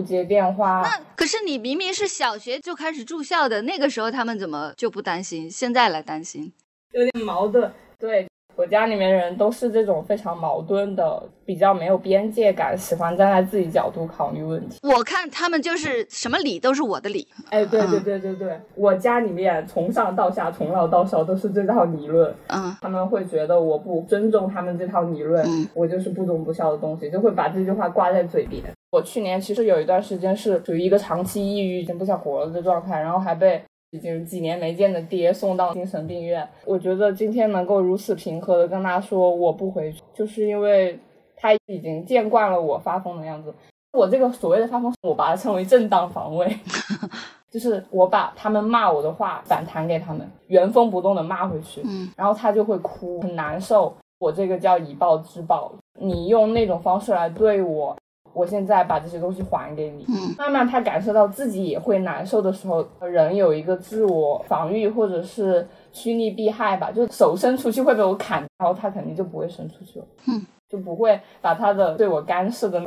[0.00, 0.80] 不接电话。
[0.82, 5.50] 那可是你明明是小学就开始住校的，那个时候他们怎么就不担心？
[5.50, 6.50] 现在来担心？
[6.92, 8.26] 有点矛盾，对
[8.56, 14.78] 我家里面人都是这种非常矛盾的，比较没有边界感，喜欢站在自己角度考虑问题。
[14.82, 17.28] 我看他们就是什么理都是我的理。
[17.50, 22.34] 哎，对对对对对，我家里面从上到下，从老到少都是这套理论。
[22.46, 28.64] 嗯，他们会觉得我不尊重他们这套理论，我就是不忠不孝的东西，就会把这句话挂在嘴边。
[28.90, 33.62] 我去年其实有一段时间是处于一个长期抑郁、已经不想活了的状态，然后还被。
[33.92, 40.96] 已经几年没见的爹送到精神病院，我觉得今天能够如此平和的跟他说我不回去，就是因为
[41.34, 43.52] 他已经见惯了我发疯的样子。
[43.92, 46.56] 我这个所谓的发疯，我把它称为正当防卫，
[47.50, 53.92] 就是我把他们骂我的话反弹给他们，原封不动的骂回去，嗯，然后他就会哭，很难受。
[54.20, 57.96] 我这个叫以暴制暴，你用那种方式来对我。
[58.32, 60.04] 我现在把这些东西还给你。
[60.08, 70.04] 嗯，慢慢他感受到自己也会难受的时候，人有一个自我防御或者是趋利避害吧，就手伸出去会被我砍，然后他肯定就不会伸出去了。
[70.28, 72.80] 嗯，就不会把他的对我干涉的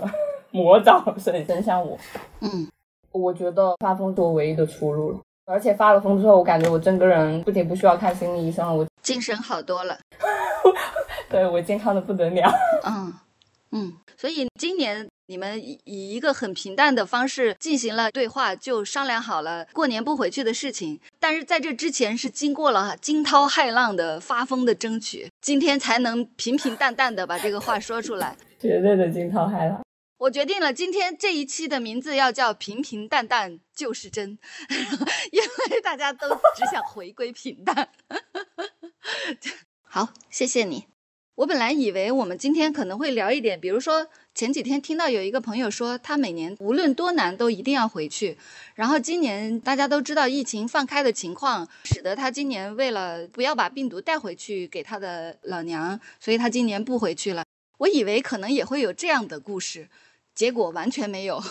[0.51, 1.97] 魔爪伸伸向我。
[2.39, 2.67] 嗯，
[3.11, 5.19] 我觉得发疯是我唯一的出路了。
[5.45, 9.97] 而且发了疯之后，我感觉我整个人不仅不需要看心理医生了，我精神好多了。
[11.29, 12.49] 对我健康的不得了。
[12.85, 13.13] 嗯
[13.71, 15.05] 嗯，所以今年。
[15.27, 20.99] 你们以以一个很平淡的方式进行了对话，就商量好了过年不回去的事情。
[21.19, 28.35] 但是在这之前是经过了惊涛骇浪的发疯的争取，今天才能平平淡淡的把这个话说出来。
[28.59, 29.81] 绝对的惊涛骇浪。
[30.17, 34.37] 我决定了，今天这一期的名字要叫“平平淡淡就是真”，
[35.31, 37.89] 因为大家都只想回归平淡。
[39.83, 40.92] 好，谢谢你。
[41.35, 48.37] 我本来以为我们今天可能会聊一点，比如说前几天听到有一个朋友说，他每年无论多难都一定要回去。
[48.75, 57.43] 然后今年大家都知道疫情放开的情况，使得他今年为了不要把病毒带回去给他的老娘，所以他今年不回去了。
[57.79, 59.89] 我以为可能也会有这样的故事，
[60.35, 61.41] 结果完全没有，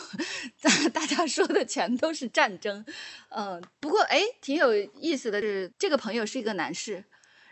[0.92, 2.86] 大家说的全都是战争。
[3.30, 7.02] 嗯，不过哎，挺有意思的是，这个朋友是一个男士。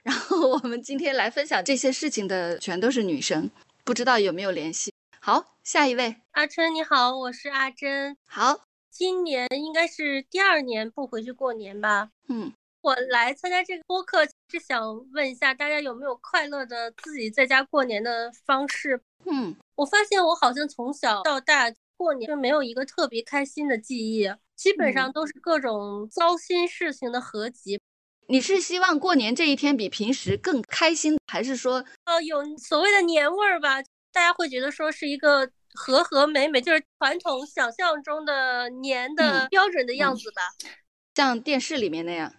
[0.03, 3.51] 然后我们今天来分享这些事情的全都是女生，
[3.85, 4.93] 不知道有没有联系？
[5.21, 8.17] 好，下一位，阿春你好，我是阿珍。
[8.27, 12.11] 好，今年应该是第二年不回去过年吧？
[12.29, 12.51] 嗯，
[12.81, 18.99] 我来参加这个播客是想问一下大家有没有快乐的自己在家过年的方式？
[19.27, 27.79] 嗯，我发现我好像从小到大过年就没有一个特别开心的记忆，基本上都是各种糟心事情的合集。
[28.31, 33.83] 你是希望过年这一天比平时更开心，还是说，呃，有所谓的年味儿吧？
[34.13, 40.43] 大家会觉得说是一个和和美美，就是传统想象中的年的标准的样子吧？
[41.17, 42.33] 像电视里面那样？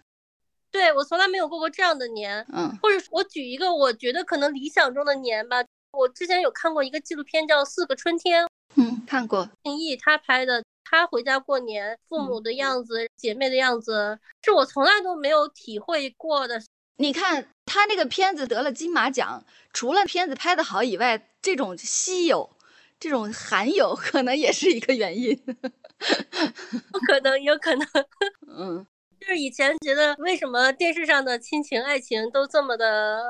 [0.70, 2.46] 对我从来没有过过这样的年。
[2.54, 5.62] 嗯，或者我举一个我觉得可能理想中的年吧。
[5.92, 8.42] 我之前有看过一个纪录片叫《四个春天》，
[8.76, 10.64] 嗯，看过，定义他拍的。
[10.84, 16.62] 他回家过年，父母的样子、姐妹的样子，是我从来都没有体会过的。
[16.96, 22.56] 你看，他那个片子得了金马奖，除了片子拍得好以外，这种稀有、
[23.00, 25.34] 这种罕有， 可能也是一个原因。
[26.92, 27.86] 不可能，有可能。
[28.46, 28.86] 嗯，
[29.20, 33.22] 就是以前觉得为什么电视上的亲情、爱情都这么的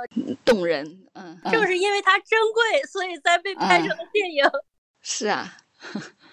[0.44, 1.06] 动人？
[1.14, 4.44] 嗯，正是因为它珍贵，所以才被拍成了电影。
[5.00, 5.56] 是啊。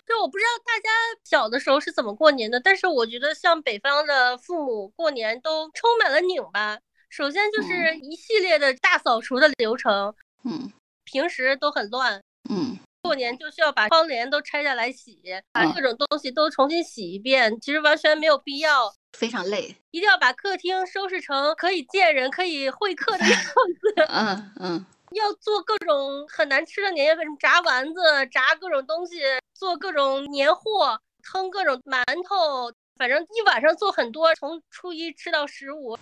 [0.10, 0.90] 就我不知道大家
[1.24, 6.80] 小的时候是怎么过年的，但是我觉得像北方的父母过年都充满了拧巴。
[7.10, 10.12] 首先就是一系列的大扫除的流程，
[10.44, 10.74] 嗯，
[11.06, 12.20] 平时都很乱，
[12.50, 15.22] 嗯，过年就需要把窗帘都拆下来洗，
[15.52, 19.76] 把各种东西都重新洗一遍，其实完全没有必要，非常累。
[19.92, 24.86] 一定要把客厅收拾成可以见人、可以会客的 样子，嗯嗯。
[25.12, 29.22] 要做各种很难吃的年夜饭，什么炸丸子、炸各种东西，
[29.54, 35.98] 做各种年货，坑各种馒头，反正一晚上做很多，从初一吃到十五，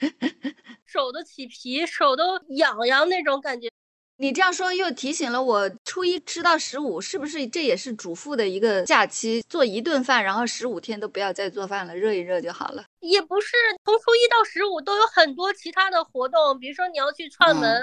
[0.86, 3.70] 手都起皮，手都痒痒那种感觉。
[4.18, 9.42] 你这样说又提醒了我，初一吃到十五，是不是这也是主妇的一个假期？
[9.48, 12.84] 做一顿饭，然后十五天都不要再做饭了，热一热就好了。
[13.00, 17.82] 也不是，从初一到十五都有很多其他的活动，比如说你要去串门。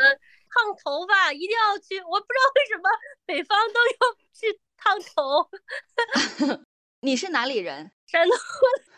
[0.55, 2.87] 烫头发一定要去，我不知道为什么
[3.25, 5.49] 北方都要去烫头。
[7.01, 7.91] 你是哪里人？
[8.05, 8.37] 山东。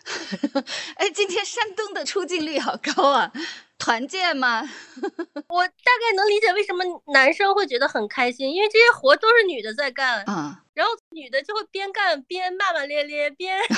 [0.96, 3.32] 哎，今天山东的出镜率好高啊！
[3.78, 4.62] 团建吗？
[5.50, 6.84] 我大概能理解为什么
[7.14, 13.60] 男生会觉得很开心，因为这些活都是女的在干啊，然后女的就会边干边骂骂咧咧，边。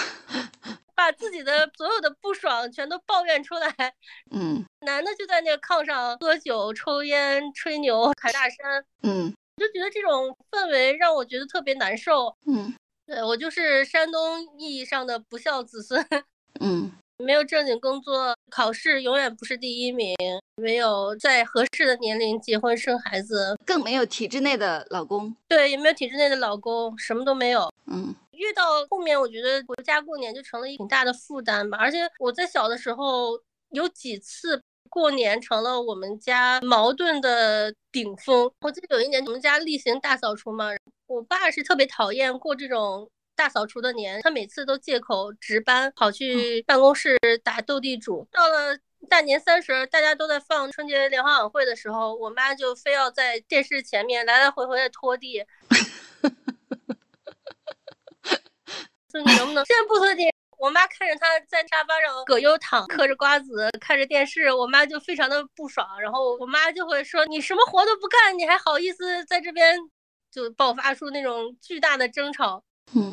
[0.98, 3.72] 把自己的所有的不爽全都抱怨出来，
[4.32, 12.74] 嗯，男的就在那个炕上喝酒、抽烟、吹牛、侃大山，嗯，就觉得这种氛围让我觉得特别难受，嗯，
[13.08, 16.06] 对我就是山东意义上的不孝子孙，
[16.60, 16.92] 嗯，
[17.24, 20.14] 没有正经工作，考试永远不是第一名，
[20.58, 28.14] 没有在合适的年龄结婚生孩子，更没有体制内的老公，对，也没有体制内的老公，什么都没有，嗯。
[28.34, 31.76] 越到后面，我觉得回家过年就成了一挺大的负担吧。
[31.80, 33.32] 而且我在小的时候
[33.72, 34.62] 有几次
[34.92, 38.48] 过年成了我们家矛盾的顶峰。
[38.62, 40.68] 我记得有一年我们家例行大扫除嘛，
[41.18, 48.28] 我爸是特别讨厌过这种大扫除的年，他每次都借口值班跑去办公室打斗地主。
[48.32, 48.78] 到了
[49.10, 55.44] 大年三十，大家都在放春节联欢晚会的时候，我妈就非要在电视前面来来回回的拖地。
[59.12, 60.32] 说你能不能现在不拖地？
[60.60, 66.00] 我妈看着他在沙发上葛优躺，嗑着瓜子，看着电视，我妈就非常的不爽。
[66.00, 69.80] 然后我妈就会说：“你什么活都不干，你还好意思在这边？”
[70.32, 72.64] 就爆发出那种巨大的争吵。
[72.96, 73.12] 嗯，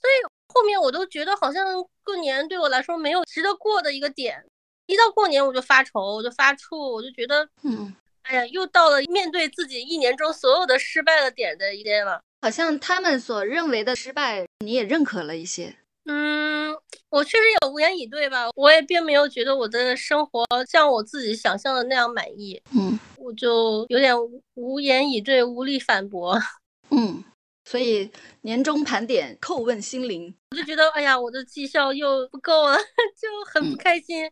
[0.00, 0.14] 所以
[0.54, 1.64] 后面我都觉得好像
[2.04, 4.44] 过年对我来说没有值得过的一个点。
[4.86, 12.22] 一到过年我就发愁，我就发怵，我就觉得，嗯，哎呀，又到了面对自己一年中所有的失败的点的一天了。
[12.42, 15.76] 好像他们所认为的失败，你也认可了一些。
[16.06, 16.74] 嗯，
[17.10, 18.48] 我确实也无言以对吧。
[18.54, 22.60] 我也并没有觉得我的生活像我自己想象的那样满意。
[22.74, 24.14] 嗯，我就有点
[24.54, 26.38] 无言以对，无力反驳。
[26.90, 27.24] 嗯，
[27.64, 28.10] 所以
[28.42, 32.76] 年终盘点，叩问心灵，我就觉得，哎呀，我的绩效又不够了，
[33.20, 34.30] 就很不开心。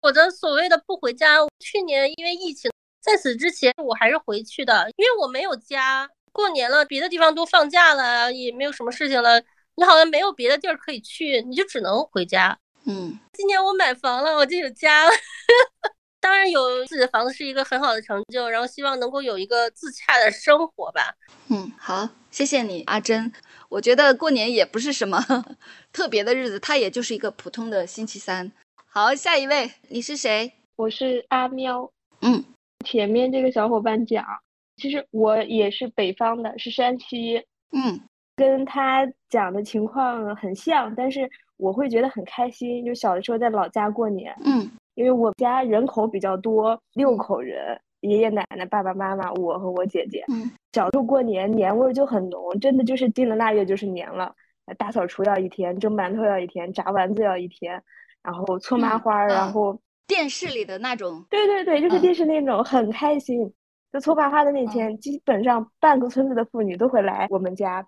[0.00, 2.70] 我的所谓的不回家，去年因为疫情，
[3.02, 6.08] 在此之前我还是回去的，因为我没有家。
[6.30, 9.42] 过年了，别的地方都放假了，也没有什么事情了，
[9.78, 12.58] 你好像没有别的地儿可以去，你就只能回家。
[12.84, 15.10] 嗯，今年我买房了，我就有家了。
[16.20, 21.14] 当然有自己的房子是一个很好的成就，然后希望能够有一个自洽的生活吧。
[21.48, 23.32] 嗯，好，谢谢你，阿珍。
[23.68, 25.24] 我觉得过年也不是什么
[25.92, 28.50] 特别的日子，它也就是一个普通的星期三。
[28.88, 30.54] 好，下一位，你是谁？
[30.74, 31.88] 我是阿喵。
[32.22, 32.44] 嗯，
[32.84, 34.26] 前面这个小伙伴讲。
[34.76, 38.00] 其实我也是北方的，是山西，嗯，
[38.38, 42.84] 跟他讲的情况很像，但是我会觉得很开心。
[42.84, 54.32] 就小的时候在老家过年，嗯，因为我家人口比较多，六口人，爷爷奶奶、爸爸妈妈，我和我姐姐，嗯，小时候过年年味儿就很浓，真的就是进了腊月就是年了。
[54.76, 57.82] 大扫除要一天，蒸馒头要一天，炸丸子要一天，
[58.22, 63.52] 然后搓麻花，然后电视里的那种，对对对，就是电视那种，很开心。
[63.90, 67.82] 就搓麻花的那天，基本上半个村子的妇女都会来我们家，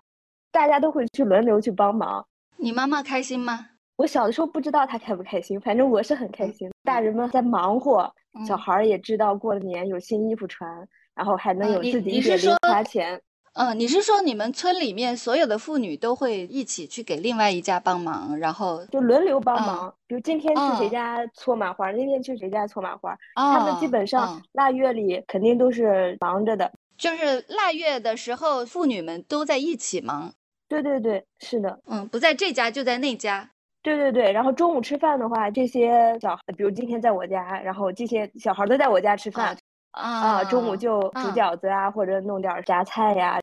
[0.51, 2.25] 大家都会去轮流去帮忙。
[2.57, 3.67] 你妈妈开心吗？
[3.97, 6.69] 我小的时候不知道她开不开心，反正我是很开心。
[6.83, 8.11] 大人们在忙活，
[8.47, 13.21] 小孩儿也知道过了年有新衣服穿，然后还能有自己一点零花钱。
[13.53, 19.93] 嗯，你是说你们村里面所有的妇女都会一起去给另外一家帮忙，然后就轮流帮忙？
[20.07, 26.71] 比如今天去谁家搓麻花，那天去谁家搓麻花，他们基本上腊月里肯定都是忙着的。
[26.97, 30.33] 就是腊月的时候，妇女们都在一起忙。
[30.71, 33.49] 对对对，是的，嗯，不在这家就在那家。
[33.83, 39.57] 对对对，然后中午吃饭的话，这些小孩，比如今天在我家，然后这些小孩都在我家吃饭。
[39.91, 43.37] 啊，中午就煮饺子啊，或者弄点榨菜呀，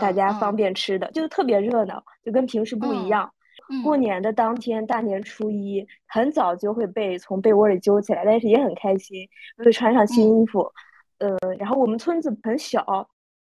[0.00, 3.30] 大家方便吃的，就特别热闹，就跟平时不一样。
[3.84, 9.28] 过年的当天，大年初一，很早就会被从被窝里揪起来，但是也很开心，
[9.64, 10.68] 会穿上新衣服。
[11.18, 12.84] 呃，然后我们村子很小，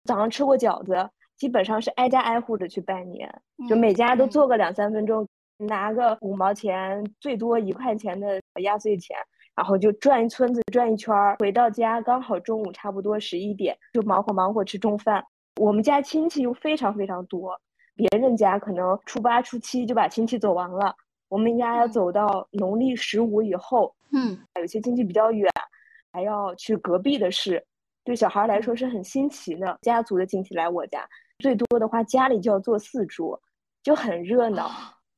[0.04, 0.94] 早上吃过饺子，
[1.40, 5.26] 基本上是挨家挨户的去拜年，就每家都坐个两三分钟，
[5.56, 9.16] 拿个五毛钱，最多一块钱的压岁钱。
[9.56, 15.22] 然后就转一村子转一圈儿，回到家刚好中午差不多十一点，就忙活忙活吃中饭。
[15.56, 17.60] 我们家亲戚又非常非常多，
[17.94, 20.94] 别人家可能初八初七就把亲戚走完了，
[21.28, 23.94] 我们家要走到农历十五以后。
[24.12, 25.50] 嗯，有些亲戚比较远，
[26.12, 27.62] 还要去隔壁的市，
[28.02, 29.76] 对小孩来说是很新奇的。
[29.82, 31.06] 家族的亲戚来我家，
[31.40, 33.40] 最多的话家里就要坐四桌，
[33.82, 34.70] 就很热闹。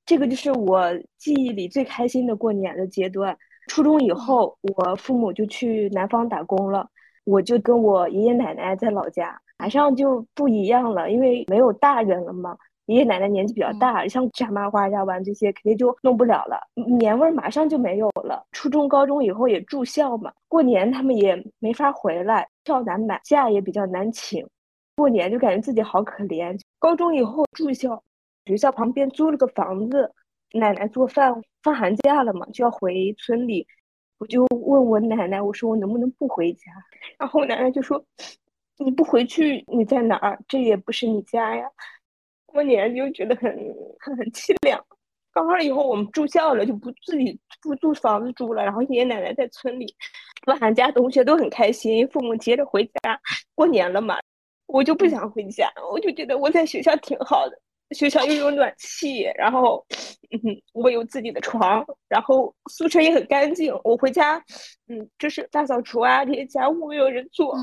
[0.07, 3.37] 这个就是我记忆里最开心的过年的阶段。
[3.69, 6.89] 初中以后，我父母就去南方打工了，
[7.25, 12.57] 我就跟我爷爷奶奶在老家，马上就不一样了，因为没有大人了嘛。
[12.87, 16.59] 爷爷奶奶年纪比较大，像炸麻花呀、玩这些肯定就弄不了了，
[16.99, 18.45] 年味儿马上就没有了。
[18.51, 24.45] 初中、高中以后也住校嘛，过年他们也没法回来，票难买，假也比较难请，
[25.03, 26.57] 过年就感觉自己好可怜。
[26.79, 28.01] 高中以后住校，
[28.45, 30.09] 学校旁边租了个房子。
[30.53, 33.67] 奶奶做饭，放寒假了嘛，就要回村里。
[34.19, 36.71] 我就问我奶奶，我说我能不能不回家？
[37.19, 38.01] 然后我奶奶就说
[38.79, 40.39] ：“你不回去，你在哪儿？
[40.47, 41.67] 这也不是你家呀。”
[42.47, 43.51] 过年就觉得很
[43.99, 44.81] 很凄凉。
[45.33, 48.63] 高二以后我们住校了，就不自己不租房子住了。
[48.63, 49.93] 然后爷爷奶奶在村里
[50.47, 53.21] 放寒假，同学都很开心，父母接着回家
[53.57, 54.17] 过年了嘛。
[54.73, 57.59] 我就不想回家，我就觉得我在学校挺好的。
[57.95, 59.85] 学校又有暖气，然后，
[60.31, 63.71] 嗯，我有自己的床，然后宿舍也很干净。
[63.85, 64.43] 我回家，
[64.89, 67.55] 嗯，就是大扫除啊，这些家务没有人做。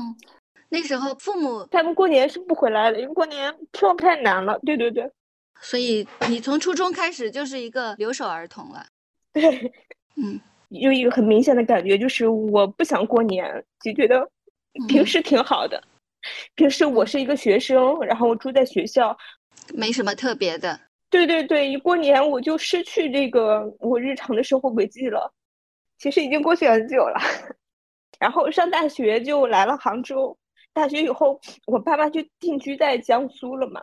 [0.68, 4.56] 那时候父母他们过年是不回来的，因为过年票太难了。
[4.64, 5.10] 对对对，
[5.60, 8.86] 所以你从初中开始就是一个留守儿童了。
[9.32, 9.42] 对，
[10.16, 14.30] 嗯， 有一个很明显的感觉，就是我不想过年，就觉得
[14.86, 15.82] 平时挺好的。
[16.54, 19.16] 平时我是一个学生，然后住在学校。
[19.74, 25.32] 没什么特别的，对对对，一过年我就失去这个我日常的生活轨迹了。
[25.98, 27.20] 其实已经过去很久了，
[28.18, 30.36] 然后上大学就来了杭州。
[30.72, 33.82] 大学以后，我爸妈就定居在江苏了嘛，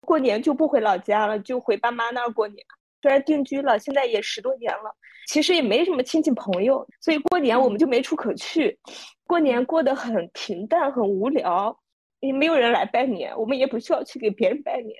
[0.00, 2.64] 过年就不回老家了，就回爸妈那儿过年。
[3.02, 4.96] 虽然定居了，现在也十多年了，
[5.26, 8.78] 其实也没什么亲戚朋友，所以过年我们就没处可去，
[9.26, 11.78] 过年过得很平淡，很无聊。
[12.20, 14.96] 也没有人来拜年，我们也不需要去给别人拜年。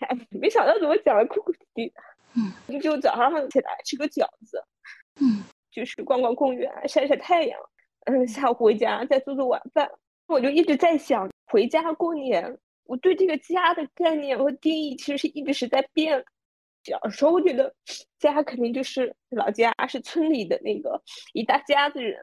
[0.00, 1.94] 哎，没想到怎么讲的哭哭啼啼的。
[2.34, 4.60] 嗯，就早上起来吃个饺子，
[5.20, 7.56] 嗯，就是逛逛公园，晒晒太阳。
[8.06, 9.88] 嗯，下午回家再做做晚饭。
[10.26, 16.24] 我就一直在想，回家过年，我对这个家的概念和定义其实是一直是在变。
[16.84, 17.74] 小时候觉得
[18.18, 21.00] 家肯定就是老家，是村里的那个
[21.32, 22.18] 一大家子人。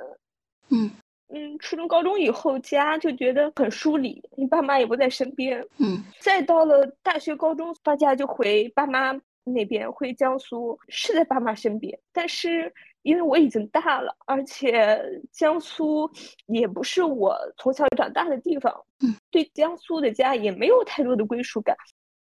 [0.70, 0.92] 嗯。
[1.30, 5.62] 嗯，初中、高中以后家就觉得很疏离，你爸妈也不在身边。
[5.78, 9.12] 嗯，再到了大学、高中，放假就回爸妈
[9.44, 12.00] 那边，回江苏，是在爸妈身边。
[12.14, 14.98] 但是因为我已经大了，而且
[15.34, 16.10] 江苏
[16.46, 21.76] 也不是我从小长大的地方，嗯，对江苏的家也没有太多的归属感。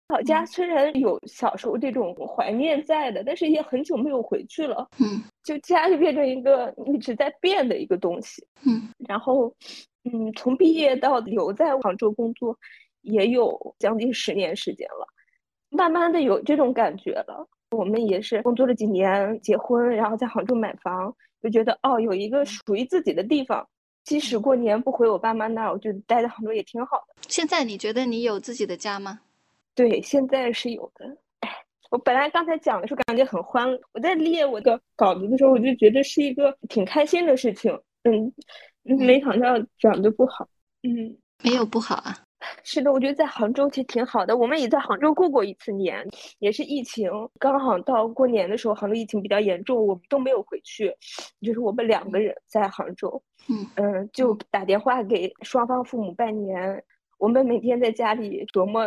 [0.10, 4.88] 老家虽然有小时候这种怀念在的，但是也很久没有回去了。
[5.00, 8.46] 嗯，就家就变成一个一直在变的一个东西。
[8.66, 9.54] 嗯，然后，
[10.06, 12.58] 嗯，从毕业到留在杭州工作，
[13.02, 15.06] 也有将近十年时间了，
[15.70, 17.46] 慢慢的有这种感觉了。
[17.72, 23.68] 我们也是工作了几年，结婚，然后在杭州买房，就觉得哦，有一个属于自己的地方，
[24.06, 27.16] 即使过年不回我爸妈那儿，我就待在杭州也挺好的。
[27.28, 29.20] 现在你觉得你有自己的家吗？
[29.78, 31.06] 对，现在是有的。
[31.42, 31.50] 哎，
[31.92, 37.72] 我本来刚才讲的时候感觉很欢乐，我在列我的稿子的时候，我就觉得是一个挺开心的事情。
[38.02, 38.34] 嗯，
[38.82, 40.50] 没想到讲的不好。
[40.82, 42.18] 嗯，没有不好啊。
[42.64, 44.36] 是的，我觉得在杭州其实挺好的。
[44.36, 46.04] 我们也在杭州过过一次年，
[46.40, 50.92] 也是疫情刚好到过年的时候，杭州疫情比较严重，我们都没有回去，
[51.42, 53.22] 就是我们两个人在杭州。
[53.48, 56.84] 嗯嗯，就打电话给双方父母拜年。
[57.20, 58.84] 我们每天在家里琢磨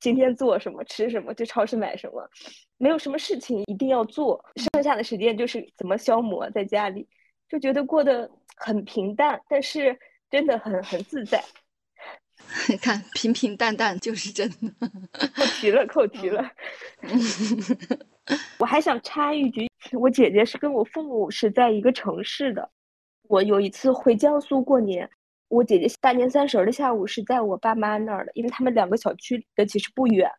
[0.00, 2.28] 今天做什么、吃什么、去超市买什么，
[2.76, 7.06] 没有什么事情一定要做，剩下的时间就是怎么消磨在家里，
[7.48, 9.98] 就觉得过得很平淡，但是
[10.30, 11.42] 真的很很自在。
[12.68, 14.56] 你看，平平淡淡就是真的。
[15.34, 16.50] 扣题了，扣题了。
[18.58, 19.68] 我还想插一句，
[19.98, 22.70] 我姐姐是跟我父母是在一个城市的。
[23.24, 25.10] 我有一次回江苏过年，
[25.48, 30.30] 我姐姐大年三十的下午是在我爸妈那儿的，因为他们两个小区离得其实不远。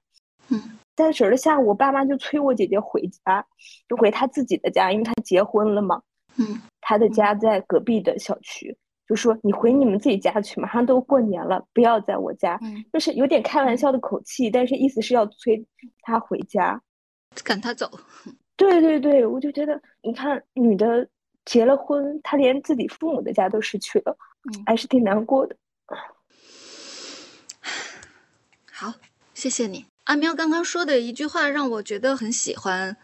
[0.50, 0.62] 嗯，
[0.98, 3.46] 三十的下午，我爸妈就催我姐姐回家，
[3.88, 6.02] 就回她自己的家，因为她结婚了嘛。
[6.38, 8.76] 嗯，她的家在隔壁的小区。
[9.08, 12.60] 就说你回你们自己家去，马上都过年了，不要在我家，
[12.94, 15.66] 就是有点开玩笑的口气，但是意思是要催
[16.04, 16.80] 她回家，
[17.44, 17.90] 赶她走。
[18.56, 21.08] 对对对，我就觉得，你看女的
[21.44, 24.16] 结了婚，她连自己父母的家都失去了，
[24.66, 25.56] 还是挺难过的。
[28.72, 28.94] 好，
[29.34, 32.98] 谢谢你，阿喵刚刚说的一句话让我觉得很喜欢。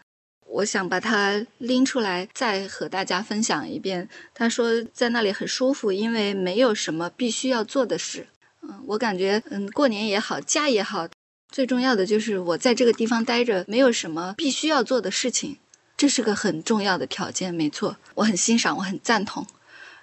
[0.48, 4.08] 我想把它拎出来，再和大家分享一遍。
[4.32, 8.28] 他说在那里很舒服，因为没有什么必须要做的事。
[8.62, 11.08] 嗯，我感觉，嗯，过年也好，家也好，
[11.52, 15.58] 最重要的就是我在这个地方待着，没有什么必须要做的事情，
[15.96, 17.52] 这是个很重要的条件。
[17.52, 19.44] 没错，我很欣赏，我很赞同。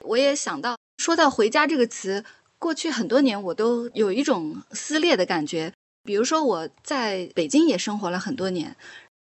[0.02, 2.24] 我也想到，说到回家这个词，
[2.58, 5.74] 过去很多年我都有一种撕裂的感觉。
[6.06, 8.78] 比如说我在北京也生活了很多年。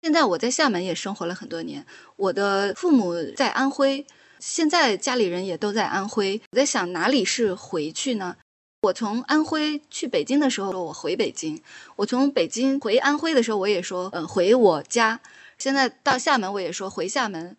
[0.04, 1.84] 现在我在厦门也生活了很多年，
[2.16, 4.06] 我的父母在安徽，
[4.38, 6.40] 现在家里人也都在安徽。
[6.52, 8.36] 我在想哪里是回去呢？
[8.84, 11.58] 我从安徽去北京的时候，我回北京；
[11.96, 15.20] 我从北京回安徽的时候，我也说，嗯，回我家。
[15.58, 17.58] 现在到厦门，我也说回厦门。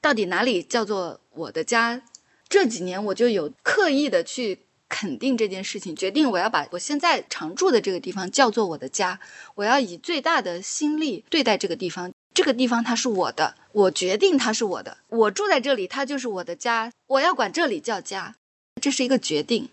[0.00, 2.02] 到底哪里叫做我的家？
[2.48, 4.60] 这几年我就有刻意的去。
[4.88, 9.18] 肯定这件事情，决定我要把我现在常住的这个地方叫做我的家。
[9.56, 16.92] 我要以最大的心力对待这个地方，这个地方它是我的，我决定它是我的，我住在这里，它就是我的家。
[17.08, 18.36] 我要管这里叫家，
[18.80, 19.68] 这是一个决定。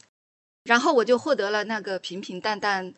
[0.64, 2.95] 然后我就获得了那个平平淡淡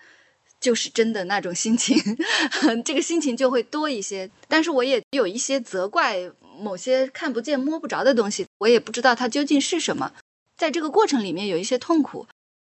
[0.62, 1.98] 就是真的那种心情，
[2.86, 4.32] 这个心情就会多一些。
[4.48, 10.14] 但是我也有一些责怪某些看不见摸不着的东西，我也不知道它究竟是什么。
[10.58, 12.28] 在这个过程里面有一些痛苦，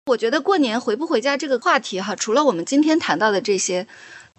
[0.07, 3.87] 我觉得过年回不回家这个话题哈，除了我们今天谈到的这些，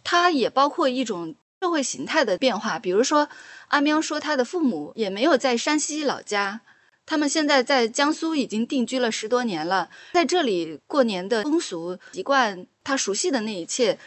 [0.03, 2.79] 它也包括一种社会形态的变化。
[2.79, 3.29] 比如说，
[3.67, 6.61] 阿喵说他的父母也没有在山西老家，
[7.05, 13.97] 他们现在在江苏已经定居了十多年了，在这里过年的风俗习惯，他熟悉的那一切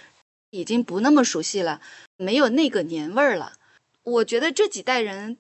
[0.51, 1.81] 已经不那么熟悉了，
[2.17, 3.53] 没有那个年味儿了。
[4.07, 5.39] 我觉得这几代人。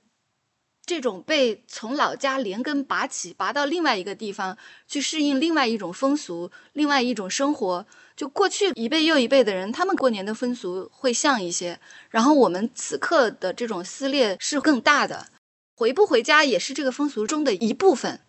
[0.88, 4.56] 这种被从老家连根拔起，拔到另外一个地方
[4.86, 7.84] 去适应另外一种风俗、另外一种生活，
[8.14, 11.80] 就过去一辈又一辈的人，他们过年的风俗会像一些。
[12.08, 15.26] 然后我们此刻的这种撕裂是更大的，
[15.74, 18.20] 回不回家也是这个风俗中的一部分。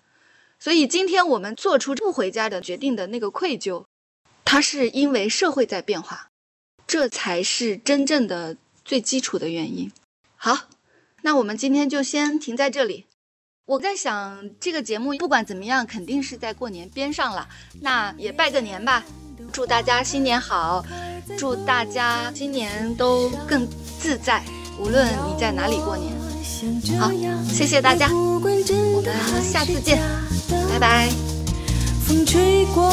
[0.57, 3.85] 所以今天我们做出不回家的决定的那个愧疚，
[4.43, 6.29] 它是因为社会在变化，
[6.87, 9.91] 这才是真正的最基础的原因。
[10.55, 10.67] 好。
[11.23, 13.05] 那我们今天就先停在这里。
[13.65, 17.49] 我在想，这个节目不管怎么样，肯定是在过年边上了。
[17.81, 19.03] 那也拜个年吧，
[19.51, 20.85] 祝大家新年好，
[21.37, 23.67] 祝大家今年都更
[23.99, 24.41] 自在，
[24.79, 26.15] 无论你在哪里过年。
[26.97, 27.11] 好，
[27.49, 28.63] 谢谢大家，我们
[29.43, 30.01] 下次见，
[30.69, 31.09] 拜拜。
[32.07, 32.89] 风吹过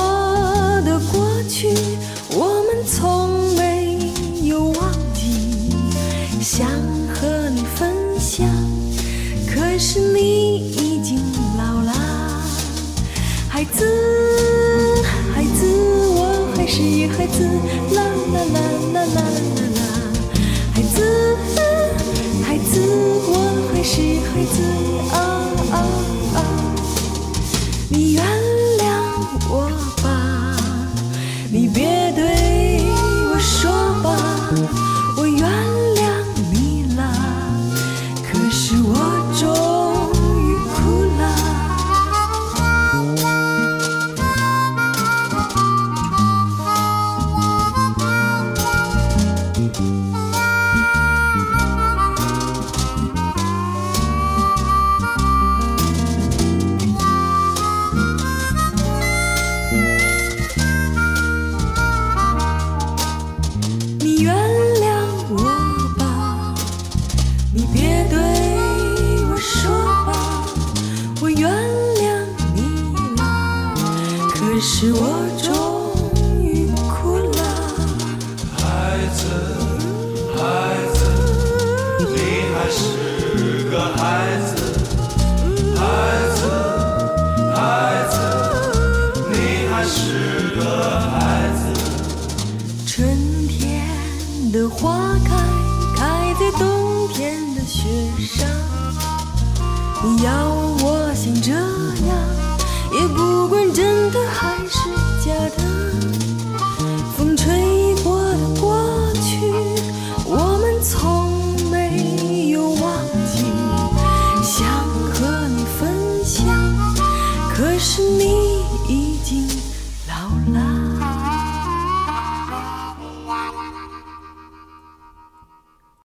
[0.84, 1.68] 的过去，
[2.30, 4.12] 我们从没
[4.42, 4.92] 有忘，
[6.44, 6.68] 想
[7.08, 7.90] 和你分
[8.20, 8.46] 享。
[9.48, 11.18] 可是你已经
[11.56, 11.92] 老了，
[13.48, 13.82] 孩子，
[15.34, 15.66] 孩子，
[16.14, 16.82] 我还是
[17.16, 17.48] 孩子，
[17.94, 18.02] 啦
[18.34, 18.60] 啦啦
[18.92, 19.80] 啦啦啦啦，
[20.74, 21.00] 孩子，
[22.44, 22.78] 孩子，
[23.26, 23.32] 我
[23.72, 24.60] 还是孩子，